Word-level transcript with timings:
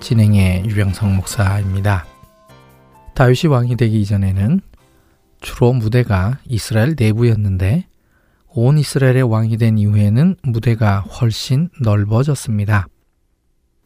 진행의 0.00 0.64
유병성 0.66 1.16
목사입니다. 1.16 2.06
다윗이 3.14 3.50
왕이 3.50 3.76
되기 3.76 4.00
이전에는 4.00 4.60
주로 5.40 5.72
무대가 5.72 6.38
이스라엘 6.46 6.94
내부였는데 6.98 7.86
온 8.48 8.78
이스라엘의 8.78 9.22
왕이 9.22 9.56
된 9.56 9.78
이후에는 9.78 10.36
무대가 10.42 11.00
훨씬 11.00 11.68
넓어졌습니다. 11.80 12.86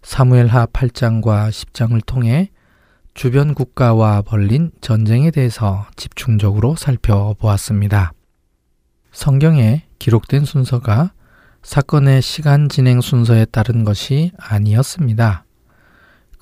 사무엘하 0.03 0.67
8장과 0.67 1.51
10장을 1.51 2.01
통해 2.07 2.51
주변 3.15 3.55
국가와 3.55 4.23
벌린 4.23 4.71
전쟁에 4.81 5.31
대해서 5.31 5.87
집중적으로 5.97 6.77
살펴보았습니다. 6.77 8.13
성경에 9.13 9.85
기록된 9.99 10.45
순서가 10.45 11.13
사건의 11.63 12.23
시간 12.23 12.69
진행 12.69 13.01
순서에 13.01 13.45
따른 13.45 13.85
것이 13.85 14.33
아니었습니다. 14.39 15.45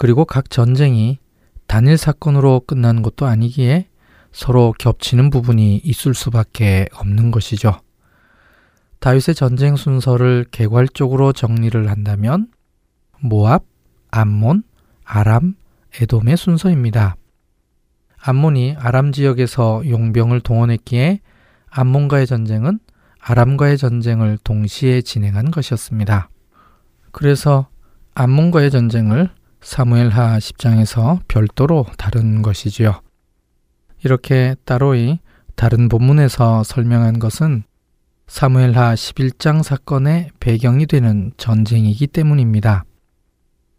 그리고 0.01 0.25
각 0.25 0.49
전쟁이 0.49 1.19
단일 1.67 1.99
사건으로 1.99 2.63
끝나는 2.67 3.03
것도 3.03 3.27
아니기에 3.27 3.87
서로 4.33 4.73
겹치는 4.79 5.29
부분이 5.29 5.77
있을 5.85 6.15
수밖에 6.15 6.89
없는 6.95 7.31
것이죠. 7.31 7.79
다윗의 9.01 9.35
전쟁 9.35 9.77
순서를 9.77 10.47
개괄적으로 10.51 11.35
정리를 11.35 11.91
한다면 11.91 12.49
모압, 13.21 13.65
암몬, 14.11 14.63
아람, 15.05 15.55
에돔의 16.01 16.39
순서입니다. 16.39 17.17
암몬이 18.23 18.77
아람 18.79 19.13
지역에서 19.13 19.83
용병을 19.87 20.41
동원했기에 20.41 21.21
암몬과의 21.69 22.27
전쟁은 22.27 22.79
아람과의 23.21 23.77
전쟁을 23.77 24.39
동시에 24.45 25.03
진행한 25.03 25.51
것이었습니다. 25.51 26.31
그래서 27.13 27.69
암몬과의 28.15 28.71
전쟁을 28.71 29.29
사무엘하 29.61 30.39
10장에서 30.39 31.21
별도로 31.29 31.87
다룬 31.99 32.43
것이지요. 32.43 33.03
이렇게 34.03 34.57
따로이 34.65 35.19
다른 35.55 35.89
본문에서 35.89 36.65
설명한 36.65 37.19
것은 37.19 37.65
사무엘하 38.27 38.95
11장 38.95 39.63
사건의 39.63 40.31
배경이 40.41 40.87
되는 40.87 41.33
전쟁이기 41.37 42.07
때문입니다. 42.07 42.85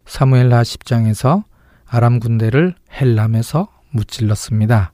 사무엘하 0.06 0.62
10장에서 0.62 1.44
아람 1.86 2.20
군대를 2.20 2.74
헬람에서 2.92 3.68
무찔렀습니다. 3.90 4.92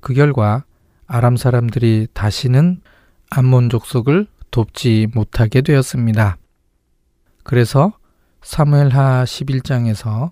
그 0.00 0.14
결과 0.14 0.64
아람 1.06 1.36
사람들이 1.36 2.08
다시는 2.12 2.80
암몬 3.30 3.70
족속을 3.70 4.26
돕지 4.50 5.08
못하게 5.14 5.60
되었습니다. 5.60 6.38
그래서 7.44 7.92
사무엘하 8.48 9.24
11장에서 9.24 10.30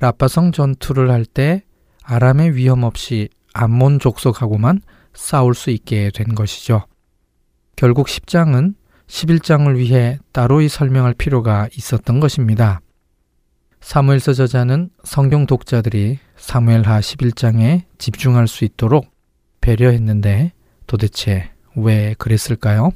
라파성 0.00 0.50
전투를 0.50 1.10
할 1.10 1.26
때 1.26 1.62
아람의 2.04 2.56
위험 2.56 2.84
없이 2.84 3.28
암몬 3.52 3.98
족속하고만 3.98 4.80
싸울 5.12 5.54
수 5.54 5.68
있게 5.68 6.10
된 6.10 6.34
것이죠. 6.34 6.86
결국 7.76 8.06
10장은 8.06 8.76
11장을 9.06 9.76
위해 9.76 10.18
따로이 10.32 10.70
설명할 10.70 11.12
필요가 11.12 11.68
있었던 11.76 12.18
것입니다. 12.18 12.80
사무엘서 13.82 14.32
저자는 14.32 14.88
성경 15.04 15.44
독자들이 15.44 16.18
사무엘하 16.36 17.00
11장에 17.00 17.82
집중할 17.98 18.48
수 18.48 18.64
있도록 18.64 19.10
배려했는데 19.60 20.52
도대체 20.86 21.50
왜 21.76 22.14
그랬을까요? 22.14 22.92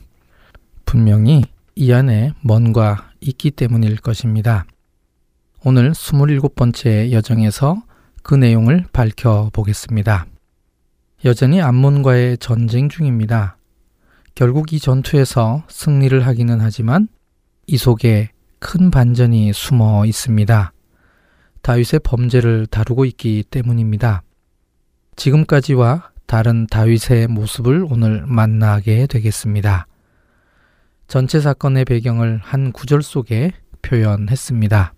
분명히 0.86 1.44
이 1.76 1.92
안에 1.92 2.32
뭔가 2.40 3.10
있기 3.28 3.50
때문일 3.50 3.96
것입니다. 3.96 4.66
오늘 5.64 5.92
27번째 5.92 7.10
여정에서 7.10 7.82
그 8.22 8.34
내용을 8.34 8.84
밝혀보겠습니다. 8.92 10.26
여전히 11.24 11.60
암몬과의 11.60 12.38
전쟁 12.38 12.88
중입니다. 12.88 13.56
결국 14.34 14.72
이 14.72 14.78
전투에서 14.78 15.64
승리를 15.68 16.26
하기는 16.26 16.60
하지만 16.60 17.08
이 17.66 17.76
속에 17.76 18.30
큰 18.58 18.90
반전이 18.90 19.52
숨어 19.52 20.04
있습니다. 20.06 20.72
다윗의 21.62 22.00
범죄를 22.04 22.66
다루고 22.66 23.04
있기 23.06 23.44
때문입니다. 23.50 24.22
지금까지와 25.16 26.10
다른 26.26 26.66
다윗의 26.66 27.28
모습을 27.28 27.86
오늘 27.88 28.24
만나게 28.26 29.06
되겠습니다. 29.06 29.86
전체 31.06 31.40
사건의 31.40 31.84
배경을 31.84 32.40
한 32.42 32.72
구절 32.72 33.02
속에 33.02 33.52
표현했습니다. 33.82 34.94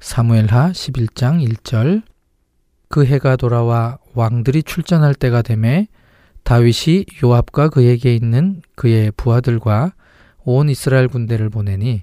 사무엘하 0.00 0.72
11장 0.72 1.46
1절 1.46 2.02
그 2.88 3.04
해가 3.06 3.36
돌아와 3.36 3.98
왕들이 4.14 4.62
출전할 4.62 5.14
때가 5.14 5.42
되매 5.42 5.88
다윗이 6.44 7.06
요압과 7.22 7.70
그에게 7.70 8.14
있는 8.14 8.60
그의 8.74 9.12
부하들과 9.12 9.94
온 10.44 10.68
이스라엘 10.68 11.08
군대를 11.08 11.50
보내니 11.50 12.02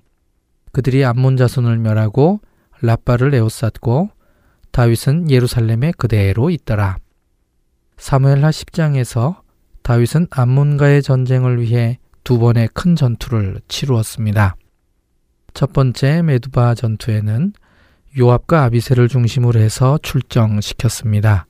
그들이 0.72 1.04
암몬 1.06 1.38
자손을 1.38 1.78
멸하고 1.78 2.40
라빠를 2.82 3.34
에워쌌고 3.34 4.10
다윗은 4.72 5.30
예루살렘에 5.30 5.92
그대로 5.98 6.50
있더라. 6.50 6.98
사무엘하 7.98 8.50
10장에서 8.50 9.42
다윗은 9.84 10.28
암몬과의 10.30 11.04
전쟁을 11.04 11.62
위해 11.62 12.00
두 12.30 12.38
번의 12.38 12.70
큰 12.76 12.96
전투를 12.96 13.60
치루었습니다. 13.68 14.56
첫 15.56 15.74
번째 15.74 16.22
메두바 16.22 16.76
전투에는 16.76 17.54
요압과 18.20 18.66
아비세를 18.66 19.08
중심으로 19.08 19.60
해서 19.60 19.98
출정시켰습니다. 20.04 21.48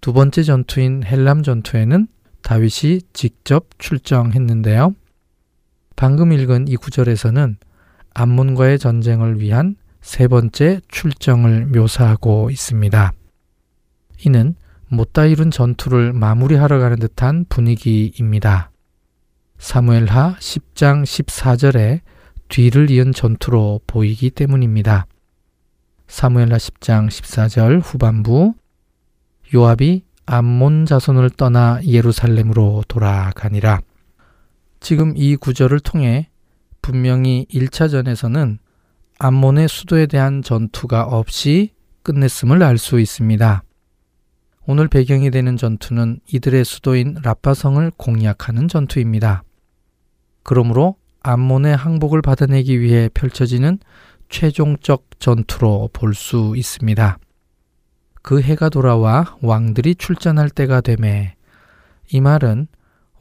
두 0.00 0.12
번째 0.12 0.44
전투인 0.44 1.02
헬람 1.04 1.42
전투에는 1.42 2.06
다윗이 2.42 3.00
직접 3.12 3.66
출정했는데요. 3.78 4.94
방금 5.96 6.30
읽은 6.34 6.68
이 6.68 6.76
구절에서는 6.76 7.56
암몬과의 8.14 8.78
전쟁을 8.78 9.40
위한 9.40 9.74
세 10.00 10.28
번째 10.28 10.82
출정을 10.86 11.66
묘사하고 11.66 12.50
있습니다. 12.50 13.12
이는 14.24 14.54
못다 14.86 15.26
이룬 15.26 15.50
전투를 15.50 16.12
마무리하러 16.12 16.78
가는 16.78 16.96
듯한 16.96 17.46
분위기입니다. 17.48 18.70
사무엘하 19.60 20.36
10장 20.40 21.04
14절에 21.04 22.00
뒤를 22.48 22.90
이은 22.90 23.12
전투로 23.12 23.82
보이기 23.86 24.30
때문입니다. 24.30 25.06
사무엘하 26.08 26.56
10장 26.56 27.08
14절 27.08 27.80
후반부 27.84 28.54
요압이 29.54 30.02
암몬 30.24 30.86
자손을 30.86 31.28
떠나 31.30 31.78
예루살렘으로 31.84 32.84
돌아가니라. 32.88 33.80
지금 34.80 35.12
이 35.14 35.36
구절을 35.36 35.80
통해 35.80 36.30
분명히 36.80 37.46
1차전에서는 37.52 38.58
암몬의 39.18 39.68
수도에 39.68 40.06
대한 40.06 40.42
전투가 40.42 41.02
없이 41.02 41.74
끝냈음을 42.02 42.62
알 42.62 42.78
수 42.78 42.98
있습니다. 42.98 43.62
오늘 44.66 44.88
배경이 44.88 45.30
되는 45.30 45.58
전투는 45.58 46.20
이들의 46.32 46.64
수도인 46.64 47.18
라파성을 47.22 47.92
공략하는 47.98 48.66
전투입니다. 48.66 49.42
그러므로 50.42 50.96
암몬의 51.22 51.76
항복을 51.76 52.22
받아내기 52.22 52.80
위해 52.80 53.08
펼쳐지는 53.12 53.78
최종적 54.28 55.06
전투로 55.18 55.90
볼 55.92 56.14
수 56.14 56.54
있습니다. 56.56 57.18
그 58.22 58.40
해가 58.40 58.68
돌아와 58.68 59.36
왕들이 59.42 59.94
출전할 59.94 60.50
때가 60.50 60.80
되매 60.80 61.34
이 62.12 62.20
말은 62.20 62.68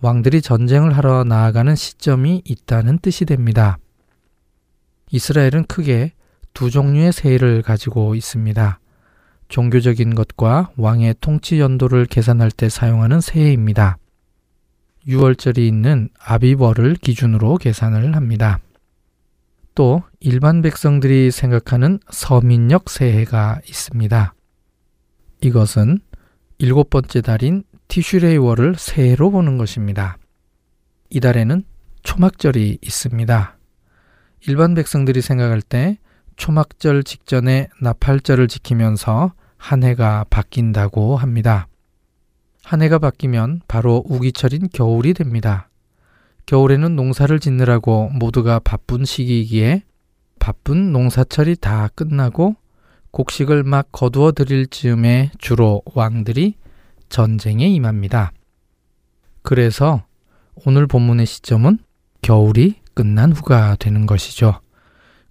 왕들이 0.01 0.42
전쟁을 0.42 0.95
하러 0.95 1.24
나아가는 1.24 1.75
시점이 1.75 2.42
있다는 2.45 3.00
뜻이 3.00 3.25
됩니다. 3.25 3.77
이스라엘은 5.12 5.66
크게 5.66 6.13
두 6.54 6.69
종류의 6.69 7.12
세일을 7.12 7.62
가지고 7.62 8.16
있습니다. 8.16 8.80
종교적인 9.50 10.16
것과 10.16 10.71
왕의 10.77 11.16
통치 11.21 11.60
연도를 11.60 12.06
계산할 12.06 12.51
때 12.51 12.69
사용하는 12.69 13.19
세해입니다. 13.19 13.98
6월절이 15.07 15.60
있는 15.60 16.10
아비벌을 16.19 16.96
기준으로 16.96 17.57
계산을 17.57 18.16
합니다. 18.16 18.60
또 19.75 20.04
일반 20.19 20.62
백성들이 20.62 21.31
생각하는 21.31 22.00
서민역 22.10 22.90
세해가 22.90 23.62
있습니다. 23.68 24.34
이것은 25.42 26.00
일곱 26.57 26.90
번째 26.90 27.22
달인 27.22 27.63
티슈레이월을 27.88 28.75
새해로 28.78 29.31
보는 29.31 29.57
것입니다. 29.57 30.18
이 31.10 31.22
달에는 31.22 31.63
초막절이 32.04 32.80
있습니다. 32.81 33.57
일반 34.48 34.75
백성들이 34.75 35.22
생각할 35.22 35.62
때 35.62 35.98
초막절 36.36 37.04
직전에 37.04 37.69
나팔절을 37.81 38.50
지키면서 38.50 39.31
한 39.56 39.84
해가 39.84 40.25
바뀐다고 40.30 41.16
합니다. 41.16 41.69
한 42.69 42.83
해가 42.83 43.00
바뀌면 43.00 43.62
바로 43.68 44.04
우기철인 44.06 44.69
겨울이 44.71 45.16
됩니다. 45.16 45.71
겨울에는 46.45 46.95
농사를 46.95 47.39
짓느라고 47.39 48.10
모두가 48.10 48.60
바쁜 48.60 49.06
시기이기에 49.06 49.81
바쁜 50.38 50.92
농사철이 50.92 51.56
다 51.56 51.89
끝나고 51.95 52.56
곡식을 53.10 53.63
막 53.63 53.92
거두어 53.92 54.33
드릴 54.33 54.68
즈음에 54.68 55.31
주로 55.39 55.81
왕들이 55.95 56.57
전쟁에 57.10 57.66
임합니다. 57.66 58.33
그래서 59.42 60.04
오늘 60.63 60.86
본문의 60.86 61.25
시점은 61.25 61.80
겨울이 62.21 62.75
끝난 62.94 63.31
후가 63.31 63.77
되는 63.80 64.06
것이죠. 64.06 64.62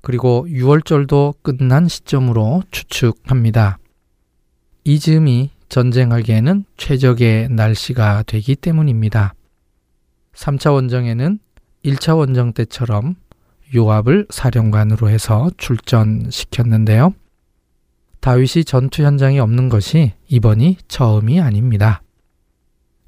그리고 0.01 0.45
6월절도 0.49 1.37
끝난 1.43 1.87
시점으로 1.87 2.65
추측합니다. 2.73 3.79
이 4.83 4.99
즈음이 4.99 5.51
전쟁하기에는 5.69 6.65
최적의 6.77 7.49
날씨가 7.51 8.25
되기 8.27 8.57
때문입니다. 8.57 9.35
3차 10.35 10.73
원정에는 10.73 11.39
1차 11.85 12.17
원정 12.17 12.53
때처럼 12.53 13.17
요압을 13.75 14.27
사령관으로 14.31 15.11
해서 15.11 15.51
출전시켰는데요. 15.57 17.15
다윗이 18.21 18.65
전투 18.65 19.03
현장에 19.03 19.39
없는 19.39 19.69
것이 19.69 20.13
이번이 20.29 20.79
처음이 20.89 21.41
아닙니다. 21.41 22.03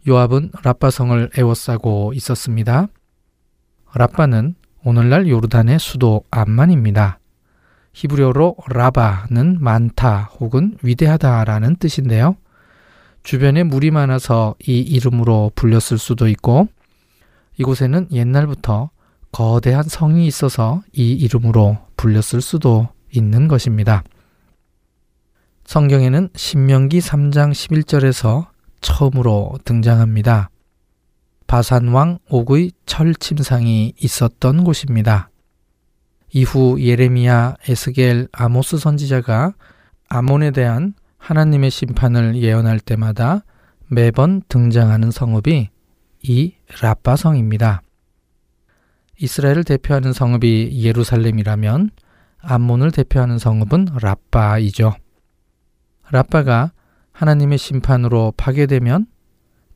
요압은 0.09 0.53
라빠성을 0.63 1.31
에워싸고 1.37 2.13
있었습니다. 2.15 2.89
라빠는 3.95 4.55
오늘날 4.85 5.29
요르단의 5.29 5.79
수도 5.79 6.23
암만입니다. 6.31 7.19
히브리어로 7.93 8.57
라바는 8.69 9.59
많다 9.61 10.31
혹은 10.39 10.77
위대하다라는 10.83 11.77
뜻인데요. 11.77 12.37
주변에 13.23 13.63
물이 13.63 13.91
많아서 13.91 14.55
이 14.67 14.81
이름으로 14.81 15.53
불렸을 15.55 15.99
수도 15.99 16.29
있고 16.29 16.69
이곳에는 17.59 18.09
옛날부터 18.11 18.91
거대한 19.33 19.85
성이 19.85 20.27
있어서 20.27 20.83
이 20.93 21.13
이름으로 21.13 21.79
불렸을 21.97 22.41
수도 22.41 22.89
있는 23.13 23.49
것입니다. 23.49 24.03
성경에는 25.65 26.31
신명기 26.35 26.99
3장 26.99 27.53
11절에서 27.53 28.49
처음으로 28.81 29.59
등장합니다. 29.65 30.51
바산왕 31.47 32.19
옥의 32.29 32.73
철 32.87 33.15
침상이 33.15 33.93
있었던 34.01 34.65
곳입니다. 34.65 35.31
이후 36.33 36.81
예레미야, 36.81 37.57
에스겔, 37.69 38.29
아모스 38.33 38.79
선지자가 38.79 39.55
아몬에 40.09 40.53
대한 40.53 40.95
하나님의 41.21 41.71
심판을 41.71 42.35
예언할 42.37 42.81
때마다 42.81 43.45
매번 43.87 44.43
등장하는 44.49 45.11
성읍이 45.11 45.69
이 46.23 46.55
라빠 46.81 47.15
성입니다. 47.15 47.83
이스라엘을 49.21 49.65
대표하는 49.65 50.13
성읍이 50.13 50.83
예루살렘이라면 50.83 51.91
암몬을 52.41 52.91
대표하는 52.91 53.39
성읍은 53.39 53.89
라빠이죠. 54.01 54.95
라빠가 56.11 56.73
하나님의 57.13 57.59
심판으로 57.59 58.33
파괴되면 58.37 59.07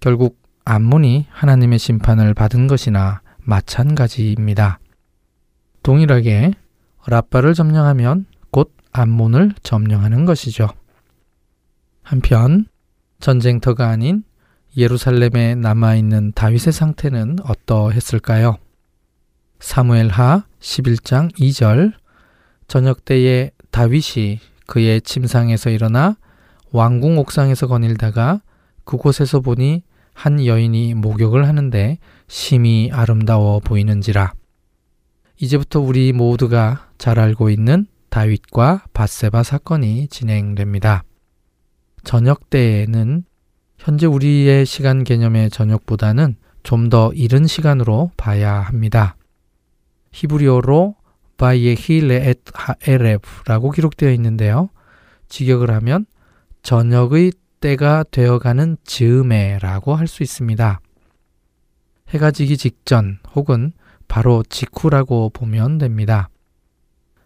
결국 0.01 0.43
암몬이 0.65 1.27
하나님의 1.31 1.79
심판을 1.79 2.33
받은 2.33 2.67
것이나 2.67 3.21
마찬가지입니다. 3.41 4.79
동일하게 5.83 6.53
라빠를 7.07 7.53
점령하면 7.53 8.25
곧 8.51 8.75
암몬을 8.93 9.53
점령하는 9.63 10.25
것이죠. 10.25 10.69
한편 12.05 12.67
전쟁터가 13.19 13.89
아닌 13.89 14.23
예루살렘에 14.77 15.55
남아있는 15.55 16.33
다윗의 16.35 16.73
상태는 16.73 17.39
어떠했을까요? 17.43 18.59
사무엘 19.59 20.09
하 20.09 20.45
11장 20.61 21.33
2절 21.35 21.93
저녁 22.69 23.05
때에 23.05 23.51
다윗이 23.71 24.39
그의 24.67 25.01
침상에서 25.01 25.71
일어나 25.71 26.17
왕궁 26.73 27.19
옥상에서 27.19 27.67
거닐다가 27.67 28.43
그곳에서 28.85 29.41
보니 29.41 29.83
한 30.13 30.45
여인이 30.45 30.95
목욕을 30.95 31.49
하는데 31.49 31.99
심히 32.29 32.91
아름다워 32.93 33.61
보이는지라. 33.61 34.35
이제부터 35.41 35.81
우리 35.81 36.13
모두가 36.13 36.91
잘 36.99 37.19
알고 37.19 37.49
있는 37.49 37.87
다윗과 38.11 38.85
바세바 38.93 39.43
사건이 39.43 40.09
진행됩니다. 40.09 41.03
저녁 42.05 42.51
때에는 42.51 43.25
현재 43.79 44.07
우리의 44.07 44.67
시간 44.67 45.05
개념의 45.05 45.51
저녁보다는 45.51 46.37
좀 46.63 46.89
더 46.89 47.13
이른 47.13 47.47
시간으로 47.47 48.11
봐야 48.17 48.55
합니다. 48.55 49.17
히브리어로 50.13 50.97
바이에히 51.37 52.01
레엣 52.01 52.39
하에레브라고 52.55 53.71
기록되어 53.71 54.11
있는데요. 54.13 54.71
직역을 55.29 55.71
하면 55.71 56.07
저녁의 56.63 57.33
때가 57.61 58.05
되어가는 58.11 58.77
즈음에라고 58.85 59.95
할 59.95 60.07
수 60.07 60.23
있습니다. 60.23 60.81
해가 62.11 62.31
지기 62.31 62.57
직전 62.57 63.19
혹은 63.35 63.73
바로 64.09 64.43
직후라고 64.49 65.31
보면 65.31 65.79
됩니다. 65.79 66.29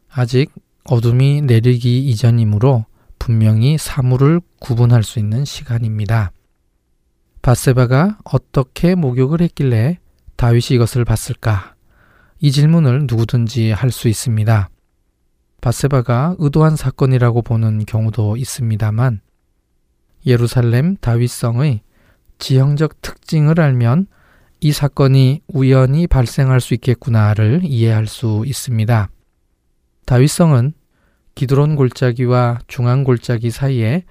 아직 0.08 0.50
어둠이 0.84 1.42
내리기 1.42 2.08
이전이므로 2.08 2.86
분명히 3.28 3.76
사물을 3.76 4.40
구분할 4.58 5.02
수 5.02 5.18
있는 5.18 5.44
시간입니다. 5.44 6.32
바세바가 7.42 8.20
어떻게 8.24 8.94
목욕을 8.94 9.42
했길래 9.42 9.98
다윗이 10.36 10.68
이것을 10.70 11.04
봤을까? 11.04 11.74
이 12.40 12.50
질문을 12.50 13.00
누구든지 13.06 13.70
할 13.70 13.90
수 13.90 14.08
있습니다. 14.08 14.70
바세바가 15.60 16.36
의도한 16.38 16.76
사건이라고 16.76 17.42
보는 17.42 17.84
경우도 17.84 18.38
있습니다만 18.38 19.20
예루살렘 20.24 20.96
다윗성의 20.96 21.82
지형적 22.38 23.02
특징을 23.02 23.60
알면 23.60 24.06
이 24.60 24.72
사건이 24.72 25.42
우연히 25.48 26.06
발생할 26.06 26.62
수 26.62 26.72
있겠구나를 26.72 27.60
이해할 27.62 28.06
수 28.06 28.42
있습니다. 28.46 29.10
다윗성은 30.06 30.72
기드론 31.38 31.76
골짜기와 31.76 32.58
중앙 32.66 33.04
골짜기 33.04 33.52
사이에 33.52 34.02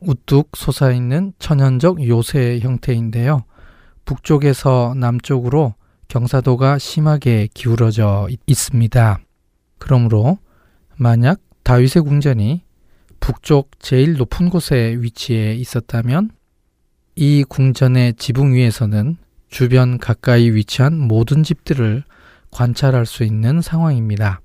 우뚝 0.00 0.56
솟아있는 0.56 1.34
천연적 1.38 2.08
요새 2.08 2.58
형태인데요. 2.58 3.44
북쪽에서 4.04 4.94
남쪽으로 4.96 5.74
경사도가 6.08 6.78
심하게 6.78 7.48
기울어져 7.54 8.26
있습니다. 8.46 9.20
그러므로 9.78 10.38
만약 10.96 11.38
다윗의 11.62 12.02
궁전이 12.02 12.64
북쪽 13.20 13.70
제일 13.78 14.16
높은 14.16 14.50
곳에 14.50 14.96
위치해 14.98 15.54
있었다면 15.54 16.32
이 17.14 17.44
궁전의 17.48 18.14
지붕 18.14 18.52
위에서는 18.52 19.16
주변 19.48 19.98
가까이 19.98 20.50
위치한 20.50 20.98
모든 20.98 21.44
집들을 21.44 22.02
관찰할 22.50 23.06
수 23.06 23.22
있는 23.22 23.60
상황입니다. 23.60 24.40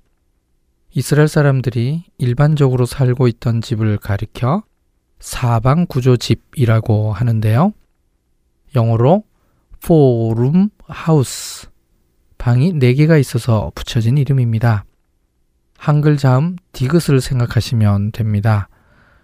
이스라엘 0.91 1.27
사람들이 1.27 2.05
일반적으로 2.17 2.86
살고 2.86 3.27
있던 3.27 3.62
집을 3.62 3.98
가리켜 3.98 4.63
사방 5.19 5.86
구조 5.86 6.17
집이라고 6.17 7.13
하는데요. 7.13 7.74
영어로 8.75 9.24
room 9.89 10.69
house 11.08 11.69
방이 12.38 12.74
4개가 12.74 13.19
있어서 13.19 13.72
붙여진 13.75 14.17
이름입니다. 14.17 14.86
한글 15.77 16.17
자음 16.17 16.55
디귿을 16.72 17.22
생각하시면 17.22 18.12
됩니다. 18.12 18.69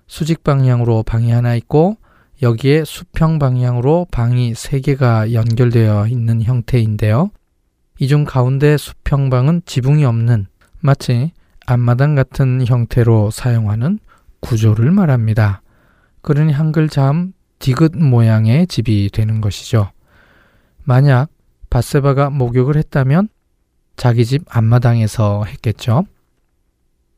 수직 0.07 0.43
방향으로 0.43 1.03
방이 1.03 1.31
하나 1.31 1.55
있고 1.55 1.97
여기에 2.41 2.83
수평 2.85 3.39
방향으로 3.39 4.07
방이 4.11 4.53
세 4.55 4.79
개가 4.81 5.33
연결되어 5.33 6.07
있는 6.07 6.41
형태인데요. 6.43 7.31
이 7.99 8.07
중 8.07 8.25
가운데 8.25 8.75
수평방은 8.77 9.61
지붕이 9.65 10.03
없는 10.03 10.47
마치 10.79 11.31
앞마당 11.65 12.15
같은 12.15 12.65
형태로 12.65 13.31
사용하는 13.31 13.99
구조를 14.39 14.91
말합니다. 14.91 15.61
그러니 16.21 16.53
한 16.53 16.71
글 16.71 16.89
자음 16.89 17.33
디귿 17.59 17.95
모양의 17.97 18.67
집이 18.67 19.09
되는 19.11 19.41
것이죠. 19.41 19.91
만약 20.83 21.29
바세바가 21.69 22.29
목욕을 22.29 22.77
했다면 22.77 23.29
자기 23.95 24.25
집 24.25 24.43
앞마당에서 24.49 25.45
했겠죠. 25.45 26.05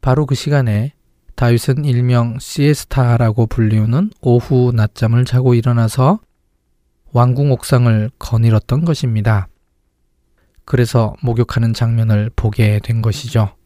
바로 0.02 0.26
그 0.26 0.36
시간에 0.36 0.94
다윗은 1.36 1.86
일명 1.86 2.40
시에스타라고 2.40 3.48
불리우는 3.48 4.12
오후 4.22 4.72
낮잠을 4.74 5.26
자고 5.26 5.54
일어나서 5.54 6.20
왕궁 7.12 7.52
옥상을 7.52 8.12
거닐었던 8.20 8.86
것입니다. 8.86 9.48
그래서 10.66 11.16
목욕하는 11.22 11.74
장면을 11.74 12.32
보게 12.36 12.80
된 12.84 13.02
것이죠. 13.02 13.57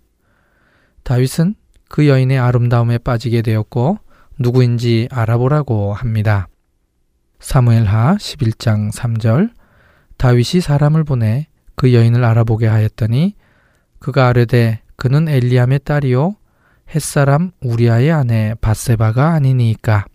다윗은 1.04 1.56
그 1.90 2.08
여인의 2.08 2.40
아름다움에 2.40 2.98
빠지게 3.00 3.42
되었고 3.42 3.98
누구인지 4.40 5.08
알아보라고 5.12 5.94
합니다. 5.94 6.48
사무엘하 7.40 8.16
11장 8.16 8.94
3절 8.94 9.52
다윗이 10.18 10.62
사람을 10.62 11.04
보내 11.04 11.48
그 11.76 11.94
여인을 11.94 12.24
알아보게 12.24 12.68
하였더니 12.68 13.36
그가 14.00 14.28
아뢰되 14.28 14.82
그는 14.96 15.28
엘리암의 15.28 15.80
딸이요 15.84 16.36
햇사람 16.94 17.52
우리아의 17.62 18.12
아내 18.12 18.54
바세바가 18.62 19.30
아니니까 19.34 20.06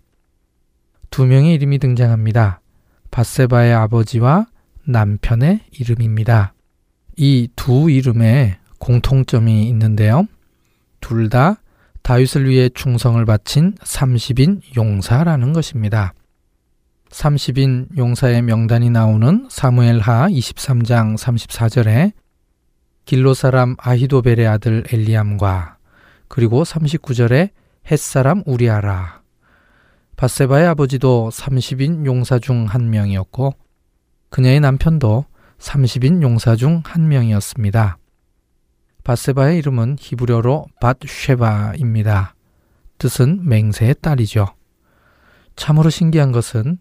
두 1.09 1.25
명의 1.25 1.53
이름이 1.55 1.79
등장합니다. 1.79 2.61
바세바의 3.11 3.73
아버지와 3.73 4.47
남편의 4.85 5.61
이름입니다. 5.71 6.53
이 7.17 7.49
두 7.55 7.89
이름에 7.89 8.57
공통점이 8.79 9.67
있는데요. 9.69 10.27
둘 11.01 11.29
다 11.29 11.61
다윗을 12.03 12.47
위해 12.47 12.69
충성을 12.69 13.23
바친 13.25 13.75
30인 13.75 14.61
용사라는 14.77 15.51
것입니다. 15.53 16.13
30인 17.09 17.97
용사의 17.97 18.41
명단이 18.43 18.89
나오는 18.89 19.47
사무엘하 19.49 20.27
23장 20.29 21.17
34절에 21.17 22.13
길로 23.05 23.33
사람 23.33 23.75
아히도벨의 23.79 24.47
아들 24.47 24.83
엘리암과 24.91 25.77
그리고 26.27 26.63
39절에 26.63 27.51
햇사람 27.89 28.43
우리아라 28.45 29.21
바세바의 30.17 30.67
아버지도 30.67 31.29
30인 31.31 32.05
용사 32.05 32.39
중 32.39 32.65
한 32.67 32.89
명이었고 32.89 33.53
그녀의 34.29 34.59
남편도 34.59 35.25
30인 35.59 36.21
용사 36.21 36.55
중 36.55 36.81
한 36.85 37.07
명이었습니다. 37.07 37.97
바세바의 39.07 39.59
이름은 39.59 39.95
히브리어로 39.97 40.65
밧쉐바입니다. 40.81 42.35
뜻은 42.97 43.47
맹세의 43.47 43.95
딸이죠. 44.01 44.47
참으로 45.55 45.89
신기한 45.89 46.33
것은 46.33 46.77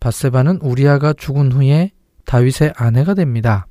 바세바는 0.00 0.56
우리아가 0.56 1.12
죽은 1.12 1.52
후에 1.52 1.92
다윗의 2.24 2.72
아내가 2.74 3.14
됩니다. 3.14 3.68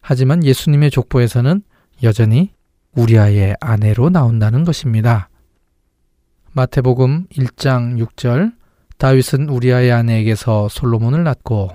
하지만 0.00 0.44
예수님의 0.44 0.92
족보에서는 0.92 1.62
여전히 2.04 2.54
우리아의 2.94 3.56
아내로 3.60 4.10
나온다는 4.10 4.62
것입니다. 4.62 5.30
마태복음 6.52 7.26
1장 7.26 8.00
6절 8.06 8.52
다윗은 8.98 9.48
우리아의 9.48 9.90
아내에게서 9.90 10.68
솔로몬을 10.68 11.24
낳고 11.24 11.70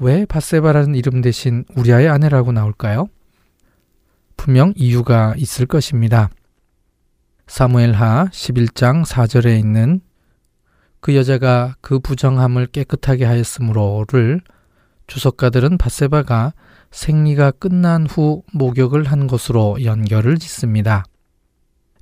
왜 0.00 0.26
바세바라는 0.26 0.96
이름 0.96 1.20
대신 1.20 1.64
우리아의 1.76 2.08
아내라고 2.08 2.50
나올까요? 2.50 3.08
분명 4.36 4.72
이유가 4.76 5.34
있을 5.36 5.66
것입니다. 5.66 6.30
사무엘하 7.46 8.28
11장 8.32 9.04
4절에 9.04 9.58
있는 9.58 10.00
그 11.00 11.14
여자가 11.14 11.76
그 11.80 12.00
부정함을 12.00 12.66
깨끗하게 12.66 13.24
하였으므로를 13.24 14.40
주석가들은 15.06 15.78
바세바가 15.78 16.52
생리가 16.90 17.52
끝난 17.52 18.06
후 18.06 18.42
목욕을 18.52 19.04
한 19.04 19.26
것으로 19.26 19.84
연결을 19.84 20.38
짓습니다. 20.38 21.04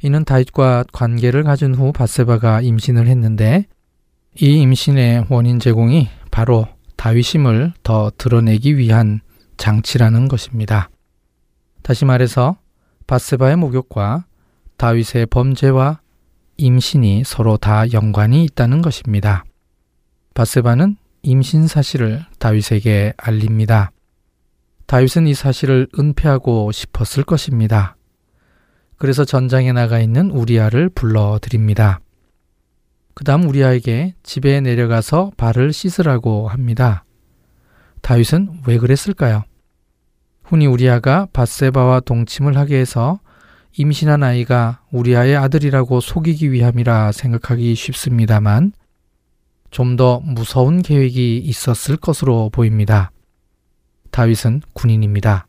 이는 0.03 0.25
다윗과 0.25 0.85
관계를 0.93 1.43
가진 1.45 1.75
후 1.75 1.93
바세바가 1.93 2.61
임신을 2.63 3.07
했는데 3.07 3.67
이 4.41 4.61
임신의 4.63 5.27
원인 5.29 5.61
제공이 5.61 6.09
바로 6.31 6.67
다윗임을 6.97 7.73
더 7.83 8.11
드러내기 8.17 8.77
위한 8.77 9.21
장치라는 9.57 10.29
것입니다. 10.29 10.89
다시 11.85 12.07
말해서 12.07 12.57
바세바의 13.07 13.57
목욕과 13.57 14.25
다윗의 14.79 15.27
범죄와 15.27 16.01
임신이 16.57 17.25
서로 17.27 17.59
다 17.59 17.85
연관이 17.93 18.43
있다는 18.45 18.81
것입니다. 18.81 19.45
바세바는 20.33 20.97
임신 21.21 21.67
사실을 21.67 22.25
다윗에게 22.39 23.13
알립니다. 23.19 23.93
다윗은 24.87 25.27
이 25.27 25.35
사실을 25.35 25.87
은폐하고 25.99 26.73
싶었을 26.73 27.23
것입니다. 27.23 27.97
그래서 28.97 29.27
전장에 29.27 29.73
나가 29.75 30.01
있는 30.01 30.31
우리아를 30.31 30.89
불러드립니다. 30.89 32.01
그 33.13 33.25
다음 33.25 33.47
우리아에게 33.47 34.15
집에 34.23 34.63
내려가서 34.63 35.33
발을 35.37 35.75
씻으라고 35.75 36.49
합니다. 36.49 37.05
다윗은 38.01 38.63
왜 38.67 38.79
그랬을까요? 38.79 39.45
훈이 40.45 40.67
우리아가 40.67 41.27
바세바와 41.33 42.01
동침을 42.01 42.57
하게 42.57 42.79
해서 42.79 43.21
임신한 43.77 44.23
아이가 44.23 44.83
우리아의 44.93 45.37
아들이라고 45.37 46.01
속이기 46.01 46.53
위함이라 46.53 47.13
생각하기 47.13 47.75
쉽습니다만 47.75 48.73
좀 49.71 49.97
더 49.97 50.21
무서운 50.21 50.83
계획이 50.83 51.39
있었을 51.39 51.97
것으로 51.97 52.49
보입니다. 52.51 53.11
다윗은 54.13 54.63
군인입니다. 54.73 55.49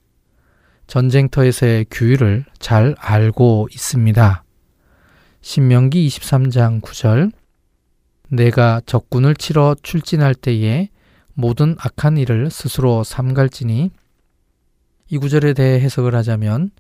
전쟁터에서의 0.88 1.86
규율을 1.92 2.46
잘 2.58 2.96
알고 2.98 3.68
있습니다. 3.72 4.44
신명기 5.42 6.08
23장 6.08 6.82
9절 6.82 7.32
내가 8.30 8.82
적군을 8.88 9.36
치러 9.36 9.76
출진할 9.84 10.34
때에 10.34 10.90
모든 11.36 11.76
악한 11.80 12.18
일을 12.18 12.50
스스로 12.50 13.04
삼갈지니 13.04 13.92
이 15.10 15.18
구절에 15.18 15.54
대해 15.54 15.80
해석을 15.80 16.16
하자면 16.16 16.72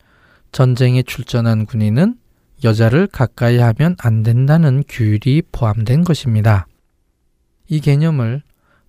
전쟁에 0.51 1.03
출전한 1.03 1.65
군인은 1.65 2.15
여자를 2.63 3.08
가까이 3.08 3.58
하면 3.58 3.96
안 4.00 4.24
된다는 4.24 4.84
규율이 4.88 5.44
포함된 5.51 6.03
것입니다. 6.03 6.67
이 7.67 7.79
개념을 7.79 8.41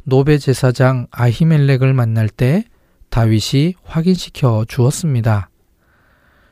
노베 0.04 0.38
제사장 0.38 1.08
아히멜렉을 1.10 1.92
만날 1.92 2.28
때 2.28 2.64
다윗이 3.10 3.74
확인시켜 3.82 4.64
주었습니다. 4.68 5.50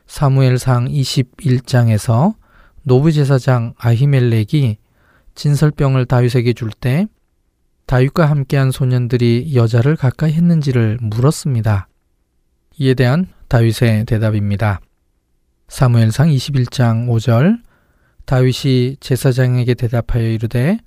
사무엘상 0.07 0.87
21장에서 0.87 2.35
노브 2.83 3.11
제사장 3.11 3.73
아히멜렉이 3.77 4.77
진설병을 5.33 6.05
다윗에게 6.05 6.53
줄 6.53 6.69
때 6.69 7.07
다윗과 7.85 8.25
함께한 8.25 8.71
소년들이 8.71 9.53
여자를 9.55 9.95
가까이 9.95 10.33
했는지를 10.33 10.97
물었습니다. 11.01 11.87
이에 12.77 12.93
대한 12.93 13.27
다윗의 13.47 14.05
대답입니다. 14.05 14.81
사무엘상 15.67 16.29
21장 16.29 17.07
5절 17.07 17.59
다윗이 18.25 18.97
제사장에게 18.99 19.75
대답하여 19.75 20.27
이르되 20.27 20.77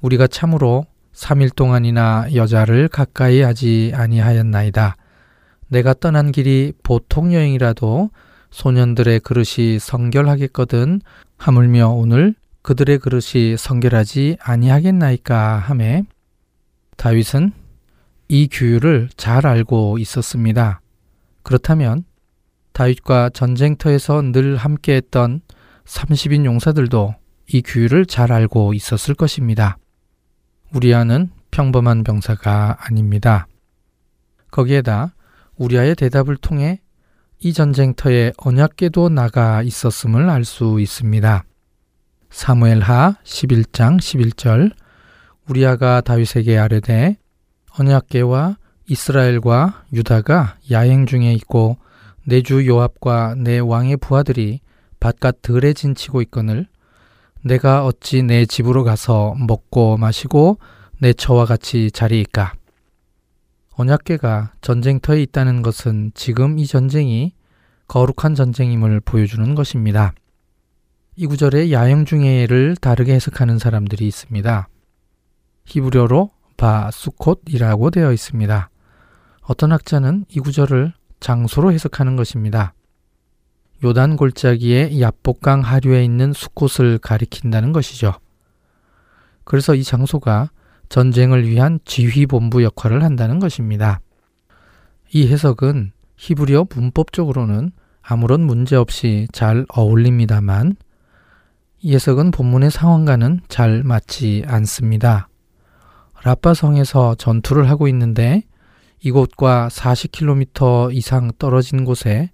우리가 0.00 0.26
참으로 0.26 0.86
3일 1.14 1.54
동안이나 1.54 2.28
여자를 2.34 2.88
가까이 2.88 3.40
하지 3.40 3.92
아니하였나이다. 3.94 4.96
내가 5.68 5.94
떠난 5.94 6.32
길이 6.32 6.72
보통 6.82 7.32
여행이라도 7.32 8.10
소년들의 8.50 9.20
그릇이 9.20 9.78
성결하겠거든 9.78 11.02
하물며 11.36 11.88
오늘 11.88 12.34
그들의 12.62 12.98
그릇이 12.98 13.56
성결하지 13.56 14.38
아니하겠나이까 14.40 15.58
하매 15.58 16.04
다윗은 16.96 17.52
이 18.28 18.48
규율을 18.50 19.08
잘 19.16 19.46
알고 19.46 19.98
있었습니다. 19.98 20.80
그렇다면 21.42 22.04
다윗과 22.72 23.30
전쟁터에서 23.30 24.22
늘 24.22 24.56
함께했던 24.56 25.40
30인 25.84 26.44
용사들도 26.44 27.14
이 27.48 27.62
규율을 27.62 28.06
잘 28.06 28.30
알고 28.30 28.74
있었을 28.74 29.14
것입니다. 29.14 29.78
우리아는 30.74 31.30
평범한 31.50 32.04
병사가 32.04 32.76
아닙니다. 32.80 33.46
거기에다 34.50 35.14
우리아의 35.56 35.94
대답을 35.96 36.36
통해 36.36 36.80
이 37.40 37.52
전쟁터에 37.52 38.32
언약계도 38.36 39.08
나가 39.08 39.62
있었음을 39.62 40.28
알 40.28 40.44
수 40.44 40.78
있습니다. 40.80 41.44
사무엘하 42.30 43.16
11장 43.24 43.98
11절 43.98 44.72
우리아가 45.48 46.00
다윗에게 46.00 46.58
아뢰되 46.58 47.16
언약계와 47.78 48.56
이스라엘과 48.88 49.84
유다가 49.92 50.56
야행 50.70 51.06
중에 51.06 51.32
있고 51.34 51.76
내 52.24 52.42
주 52.42 52.66
요압과 52.66 53.36
내 53.38 53.58
왕의 53.58 53.96
부하들이 53.98 54.60
바깥 55.00 55.40
들에 55.42 55.72
진치고 55.72 56.20
있거늘 56.22 56.66
내가 57.42 57.86
어찌 57.86 58.22
내 58.22 58.44
집으로 58.44 58.84
가서 58.84 59.34
먹고 59.38 59.96
마시고 59.96 60.58
내 60.98 61.12
처와 61.12 61.46
같이 61.46 61.90
자리일까? 61.90 62.52
언약계가 63.76 64.52
전쟁터에 64.60 65.22
있다는 65.22 65.62
것은 65.62 66.10
지금 66.14 66.58
이 66.58 66.66
전쟁이 66.66 67.32
거룩한 67.86 68.34
전쟁임을 68.34 69.00
보여주는 69.00 69.54
것입니다. 69.54 70.12
이 71.16 71.26
구절에 71.26 71.70
야영 71.72 72.04
중에를 72.04 72.76
다르게 72.76 73.14
해석하는 73.14 73.58
사람들이 73.58 74.06
있습니다. 74.06 74.68
히브리어로 75.64 76.30
바 76.56 76.90
수콧이라고 76.92 77.90
되어 77.90 78.12
있습니다. 78.12 78.68
어떤 79.48 79.72
학자는 79.72 80.26
이 80.28 80.40
구절을 80.40 80.92
장소로 81.20 81.72
해석하는 81.72 82.16
것입니다. 82.16 82.74
요단 83.82 84.16
골짜기의 84.16 85.00
야복강 85.00 85.60
하류에 85.60 86.04
있는 86.04 86.34
수콧을 86.34 86.98
가리킨다는 86.98 87.72
것이죠. 87.72 88.12
그래서 89.44 89.74
이 89.74 89.82
장소가 89.82 90.50
전쟁을 90.90 91.48
위한 91.48 91.80
지휘본부 91.86 92.62
역할을 92.62 93.02
한다는 93.02 93.38
것입니다. 93.38 94.00
이 95.12 95.26
해석은 95.28 95.92
히브리어 96.18 96.66
문법적으로는 96.74 97.72
아무런 98.02 98.42
문제 98.42 98.76
없이 98.76 99.28
잘 99.32 99.64
어울립니다만 99.70 100.76
이 101.80 101.94
해석은 101.94 102.32
본문의 102.32 102.70
상황과는 102.70 103.40
잘 103.48 103.82
맞지 103.82 104.44
않습니다. 104.46 105.28
라빠성에서 106.22 107.14
전투를 107.14 107.70
하고 107.70 107.88
있는데 107.88 108.42
이곳과 109.00 109.68
40km 109.70 110.94
이상 110.94 111.30
떨어진 111.38 111.84
곳에 111.84 112.30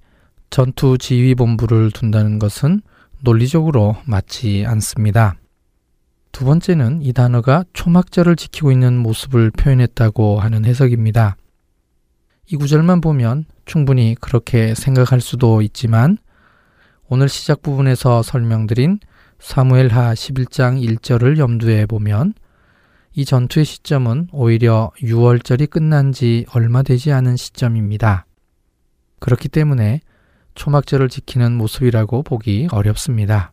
전투 0.50 0.98
지휘본부를 0.98 1.90
둔다는 1.90 2.38
것은 2.38 2.80
논리적으로 3.22 3.96
맞지 4.04 4.64
않습니다. 4.66 5.36
두 6.32 6.44
번째는 6.44 7.02
이 7.02 7.12
단어가 7.12 7.64
초막절을 7.72 8.36
지키고 8.36 8.72
있는 8.72 8.98
모습을 8.98 9.50
표현했다고 9.50 10.40
하는 10.40 10.64
해석입니다. 10.64 11.36
이 12.46 12.56
구절만 12.56 13.00
보면 13.00 13.46
충분히 13.64 14.14
그렇게 14.20 14.74
생각할 14.74 15.20
수도 15.20 15.62
있지만 15.62 16.18
오늘 17.08 17.28
시작 17.28 17.62
부분에서 17.62 18.22
설명드린 18.22 18.98
사무엘하 19.38 20.14
11장 20.14 20.82
1절을 20.82 21.38
염두에 21.38 21.86
보면 21.86 22.34
이 23.16 23.24
전투의 23.24 23.64
시점은 23.64 24.28
오히려 24.32 24.90
6월절이 25.00 25.70
끝난 25.70 26.12
지 26.12 26.44
얼마 26.52 26.82
되지 26.82 27.12
않은 27.12 27.36
시점입니다. 27.36 28.26
그렇기 29.20 29.48
때문에 29.48 30.00
초막절을 30.56 31.08
지키는 31.08 31.56
모습이라고 31.56 32.24
보기 32.24 32.68
어렵습니다. 32.72 33.52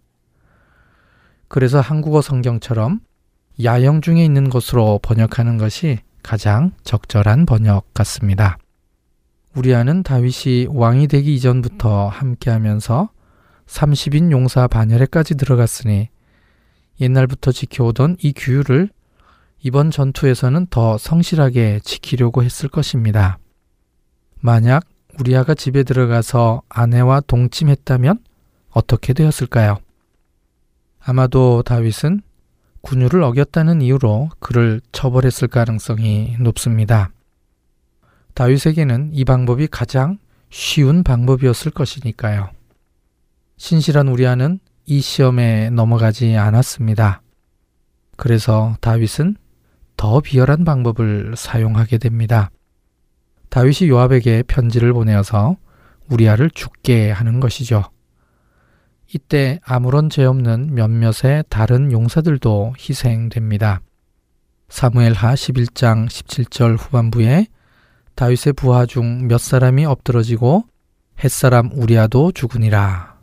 그래서 1.47 1.79
한국어 1.79 2.21
성경처럼 2.21 3.01
야영 3.63 4.01
중에 4.01 4.25
있는 4.25 4.49
것으로 4.49 4.99
번역하는 5.03 5.57
것이 5.57 5.99
가장 6.23 6.71
적절한 6.83 7.45
번역 7.45 7.93
같습니다. 7.93 8.57
우리아는 9.55 10.01
다윗이 10.01 10.67
왕이 10.69 11.07
되기 11.07 11.35
이전부터 11.35 12.07
함께하면서 12.07 13.09
30인 13.67 14.31
용사 14.31 14.67
반열에까지 14.67 15.35
들어갔으니 15.35 16.09
옛날부터 16.99 17.51
지켜오던 17.51 18.17
이 18.21 18.33
규율을 18.35 18.89
이번 19.63 19.91
전투에서는 19.91 20.67
더 20.69 20.97
성실하게 20.97 21.81
지키려고 21.83 22.43
했을 22.43 22.67
것입니다. 22.67 23.37
만약 24.39 24.85
우리아가 25.19 25.53
집에 25.53 25.83
들어가서 25.83 26.63
아내와 26.67 27.21
동침했다면 27.21 28.19
어떻게 28.71 29.13
되었을까요? 29.13 29.77
아마도 30.99 31.61
다윗은 31.63 32.21
군율을 32.81 33.21
어겼다는 33.21 33.81
이유로 33.81 34.29
그를 34.39 34.81
처벌했을 34.91 35.47
가능성이 35.47 36.35
높습니다. 36.39 37.11
다윗에게는 38.33 39.11
이 39.13 39.25
방법이 39.25 39.67
가장 39.67 40.17
쉬운 40.49 41.03
방법이었을 41.03 41.71
것이니까요. 41.71 42.49
신실한 43.57 44.07
우리아는 44.07 44.59
이 44.85 45.01
시험에 45.01 45.69
넘어가지 45.69 46.35
않았습니다. 46.35 47.21
그래서 48.17 48.75
다윗은 48.81 49.35
더 50.01 50.19
비열한 50.19 50.65
방법을 50.65 51.35
사용하게 51.37 51.99
됩니다. 51.99 52.49
다윗이 53.49 53.87
요압에게 53.87 54.41
편지를 54.47 54.93
보내어서 54.93 55.57
우리아를 56.09 56.49
죽게 56.49 57.11
하는 57.11 57.39
것이죠. 57.39 57.83
이때 59.13 59.59
아무런 59.63 60.09
죄 60.09 60.25
없는 60.25 60.73
몇몇의 60.73 61.43
다른 61.49 61.91
용사들도 61.91 62.73
희생됩니다. 62.79 63.81
사무엘하 64.69 65.35
11장 65.35 66.07
17절 66.07 66.79
후반부에 66.79 67.45
다윗의 68.15 68.53
부하 68.53 68.87
중 68.87 69.27
몇 69.27 69.39
사람이 69.39 69.85
엎드러지고 69.85 70.63
햇사람 71.23 71.69
우리아도 71.73 72.31
죽으니라. 72.31 73.19